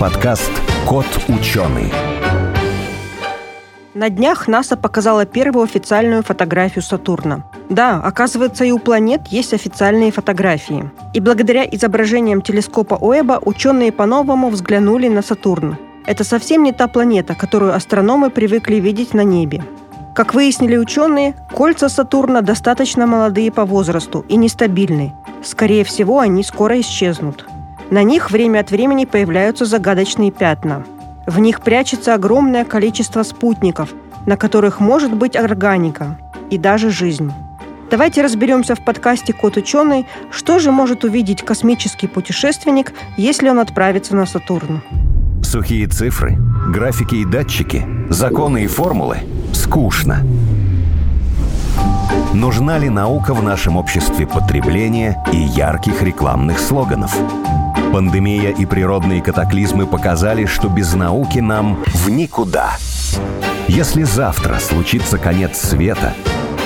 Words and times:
подкаст 0.00 0.50
«Кот 0.88 1.04
ученый». 1.28 1.92
На 3.92 4.08
днях 4.08 4.48
НАСА 4.48 4.78
показала 4.78 5.26
первую 5.26 5.64
официальную 5.64 6.22
фотографию 6.22 6.82
Сатурна. 6.82 7.44
Да, 7.68 8.00
оказывается, 8.02 8.64
и 8.64 8.70
у 8.70 8.78
планет 8.78 9.26
есть 9.26 9.52
официальные 9.52 10.10
фотографии. 10.10 10.90
И 11.12 11.20
благодаря 11.20 11.66
изображениям 11.66 12.40
телескопа 12.40 12.94
Уэба 12.94 13.42
ученые 13.44 13.92
по-новому 13.92 14.48
взглянули 14.48 15.08
на 15.08 15.20
Сатурн. 15.20 15.76
Это 16.06 16.24
совсем 16.24 16.62
не 16.62 16.72
та 16.72 16.88
планета, 16.88 17.34
которую 17.34 17.74
астрономы 17.74 18.30
привыкли 18.30 18.76
видеть 18.76 19.12
на 19.12 19.22
небе. 19.22 19.62
Как 20.14 20.32
выяснили 20.32 20.78
ученые, 20.78 21.34
кольца 21.54 21.90
Сатурна 21.90 22.40
достаточно 22.40 23.06
молодые 23.06 23.52
по 23.52 23.66
возрасту 23.66 24.24
и 24.30 24.36
нестабильны. 24.36 25.12
Скорее 25.44 25.84
всего, 25.84 26.20
они 26.20 26.42
скоро 26.42 26.80
исчезнут. 26.80 27.44
На 27.90 28.04
них 28.04 28.30
время 28.30 28.60
от 28.60 28.70
времени 28.70 29.04
появляются 29.04 29.64
загадочные 29.64 30.30
пятна. 30.30 30.84
В 31.26 31.40
них 31.40 31.60
прячется 31.60 32.14
огромное 32.14 32.64
количество 32.64 33.24
спутников, 33.24 33.90
на 34.26 34.36
которых 34.36 34.78
может 34.78 35.12
быть 35.12 35.34
органика 35.34 36.16
и 36.50 36.58
даже 36.58 36.90
жизнь. 36.90 37.32
Давайте 37.90 38.22
разберемся 38.22 38.76
в 38.76 38.84
подкасте 38.84 39.32
«Кот 39.32 39.56
ученый», 39.56 40.06
что 40.30 40.60
же 40.60 40.70
может 40.70 41.02
увидеть 41.02 41.42
космический 41.42 42.06
путешественник, 42.06 42.92
если 43.16 43.48
он 43.48 43.58
отправится 43.58 44.14
на 44.14 44.24
Сатурн. 44.24 44.82
Сухие 45.42 45.88
цифры, 45.88 46.38
графики 46.68 47.16
и 47.16 47.24
датчики, 47.24 47.84
законы 48.08 48.64
и 48.64 48.66
формулы– 48.68 49.18
скучно. 49.52 50.24
Нужна 52.34 52.78
ли 52.78 52.88
наука 52.88 53.34
в 53.34 53.42
нашем 53.42 53.76
обществе 53.76 54.24
потребления 54.24 55.20
и 55.32 55.36
ярких 55.36 56.00
рекламных 56.00 56.60
слоганов? 56.60 57.12
Пандемия 57.92 58.50
и 58.50 58.66
природные 58.66 59.20
катаклизмы 59.20 59.84
показали, 59.84 60.46
что 60.46 60.68
без 60.68 60.94
науки 60.94 61.40
нам 61.40 61.82
в 61.86 62.08
никуда. 62.08 62.76
Если 63.66 64.04
завтра 64.04 64.60
случится 64.60 65.18
конец 65.18 65.58
света, 65.58 66.14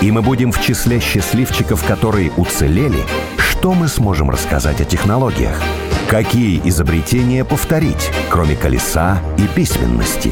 и 0.02 0.10
мы 0.10 0.20
будем 0.20 0.52
в 0.52 0.60
числе 0.60 1.00
счастливчиков, 1.00 1.82
которые 1.82 2.30
уцелели, 2.36 3.02
что 3.38 3.72
мы 3.72 3.88
сможем 3.88 4.28
рассказать 4.28 4.82
о 4.82 4.84
технологиях? 4.84 5.58
Какие 6.10 6.60
изобретения 6.68 7.42
повторить, 7.42 8.10
кроме 8.28 8.54
колеса 8.54 9.18
и 9.38 9.46
письменности? 9.46 10.30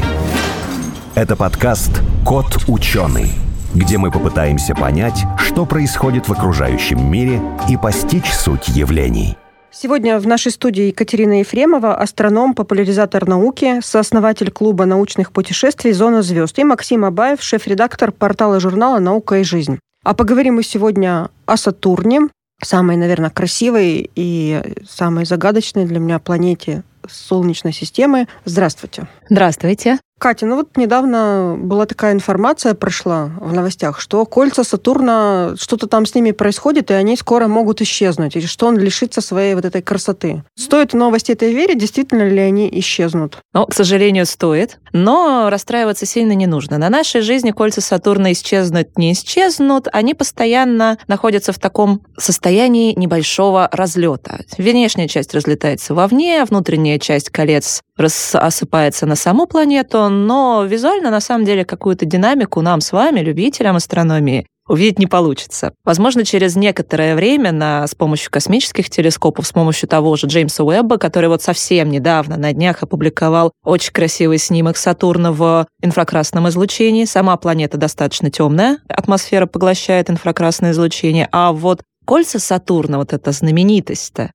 Это 1.15 1.37
подкаст 1.37 2.03
«Кот 2.23 2.65
ученый», 2.69 3.33
где 3.75 3.99
мы 3.99 4.11
попытаемся 4.11 4.75
понять, 4.75 5.25
что 5.39 5.67
происходит 5.67 6.29
в 6.29 6.33
окружающем 6.33 7.11
мире 7.11 7.41
и 7.69 7.77
постичь 7.77 8.31
суть 8.33 8.69
явлений. 8.69 9.37
Сегодня 9.71 10.19
в 10.19 10.27
нашей 10.27 10.53
студии 10.53 10.85
Екатерина 10.85 11.39
Ефремова, 11.41 11.97
астроном, 11.97 12.55
популяризатор 12.55 13.27
науки, 13.27 13.81
сооснователь 13.83 14.51
клуба 14.51 14.85
научных 14.85 15.33
путешествий 15.33 15.93
«Зона 15.93 16.23
звезд» 16.23 16.59
и 16.59 16.65
Максим 16.65 17.07
Абаев, 17.07 17.43
шеф-редактор 17.43 18.13
портала 18.13 18.61
журнала 18.61 18.99
«Наука 18.99 19.39
и 19.39 19.45
жизнь». 19.45 19.79
А 20.05 20.13
поговорим 20.13 20.57
мы 20.57 20.63
сегодня 20.63 21.31
о 21.47 21.57
Сатурне, 21.57 22.21
самой, 22.63 22.97
наверное, 22.97 23.31
красивой 23.31 24.11
и 24.15 24.63
самой 24.87 25.25
загадочной 25.25 25.87
для 25.87 26.01
меня 26.01 26.19
планете 26.19 26.83
Солнечной 27.09 27.73
системы. 27.73 28.29
Здравствуйте. 28.45 29.09
Здравствуйте. 29.29 29.99
Катя, 30.23 30.47
ну 30.47 30.55
вот 30.55 30.77
недавно 30.77 31.57
была 31.59 31.85
такая 31.85 32.13
информация, 32.13 32.75
прошла 32.75 33.33
в 33.41 33.53
новостях, 33.53 33.99
что 33.99 34.25
кольца 34.25 34.63
Сатурна, 34.63 35.57
что-то 35.59 35.89
там 35.89 36.07
с 36.07 36.15
ними 36.15 36.31
происходит, 36.31 36.93
и 36.93 36.95
они 36.95 37.17
скоро 37.17 37.49
могут 37.49 37.81
исчезнуть, 37.81 38.37
или 38.37 38.47
что 38.47 38.69
он 38.69 38.79
лишится 38.79 39.21
своей 39.21 39.57
вот 39.57 39.65
этой 39.65 39.83
красоты. 39.83 40.45
Стоит 40.57 40.93
новости 40.93 41.33
этой 41.33 41.53
вере, 41.53 41.75
действительно 41.75 42.29
ли 42.29 42.39
они 42.39 42.71
исчезнут? 42.75 43.39
Ну, 43.53 43.67
к 43.67 43.75
сожалению, 43.75 44.25
стоит, 44.27 44.79
но 44.93 45.49
расстраиваться 45.51 46.07
сильно 46.07 46.35
не 46.35 46.47
нужно. 46.47 46.79
На 46.79 46.89
нашей 46.89 47.23
жизни 47.23 47.51
кольца 47.51 47.81
Сатурна 47.81 48.31
исчезнут, 48.31 48.97
не 48.97 49.15
исчезнут, 49.15 49.89
они 49.93 50.15
постоянно 50.15 50.99
находятся 51.09 51.53
в 51.53 51.59
таком 51.59 52.03
состоянии 52.17 52.95
небольшого 52.95 53.69
разлета. 53.73 54.45
Внешняя 54.57 55.09
часть 55.09 55.35
разлетается 55.35 55.95
вовне, 55.95 56.45
внутренняя 56.45 57.01
часть 57.01 57.31
колец 57.31 57.83
осыпается 58.07 59.07
на 59.07 59.17
саму 59.17 59.47
планету, 59.47 60.09
но 60.09 60.65
визуально, 60.65 61.11
на 61.11 61.21
самом 61.21 61.45
деле, 61.45 61.65
какую-то 61.65 62.05
динамику 62.05 62.61
нам 62.61 62.81
с 62.81 62.93
вами, 62.93 63.21
любителям 63.21 63.77
астрономии, 63.77 64.47
увидеть 64.69 64.99
не 64.99 65.07
получится. 65.07 65.75
Возможно, 65.85 66.25
через 66.25 66.57
некоторое 66.57 67.15
время 67.15 67.53
на, 67.53 67.87
с 67.87 67.95
помощью 67.95 68.31
космических 68.31 68.89
телескопов, 68.89 69.47
с 69.47 69.53
помощью 69.53 69.89
того 69.89 70.17
же 70.17 70.27
Джеймса 70.27 70.65
Уэбба, 70.65 70.99
который 70.99 71.29
вот 71.29 71.43
совсем 71.43 71.91
недавно 71.91 72.37
на 72.37 72.53
днях 72.53 72.83
опубликовал 72.83 73.53
очень 73.65 73.93
красивый 73.93 74.39
снимок 74.39 74.77
Сатурна 74.77 75.33
в 75.33 75.67
инфракрасном 75.83 76.49
излучении. 76.49 77.05
Сама 77.05 77.37
планета 77.37 77.77
достаточно 77.77 78.31
темная, 78.31 78.79
атмосфера 78.89 79.47
поглощает 79.47 80.11
инфракрасное 80.11 80.71
излучение, 80.71 81.29
а 81.33 81.53
вот 81.53 81.83
кольца 82.05 82.39
Сатурна, 82.39 82.99
вот 82.99 83.13
эта 83.13 83.33
знаменитость-то, 83.33 84.31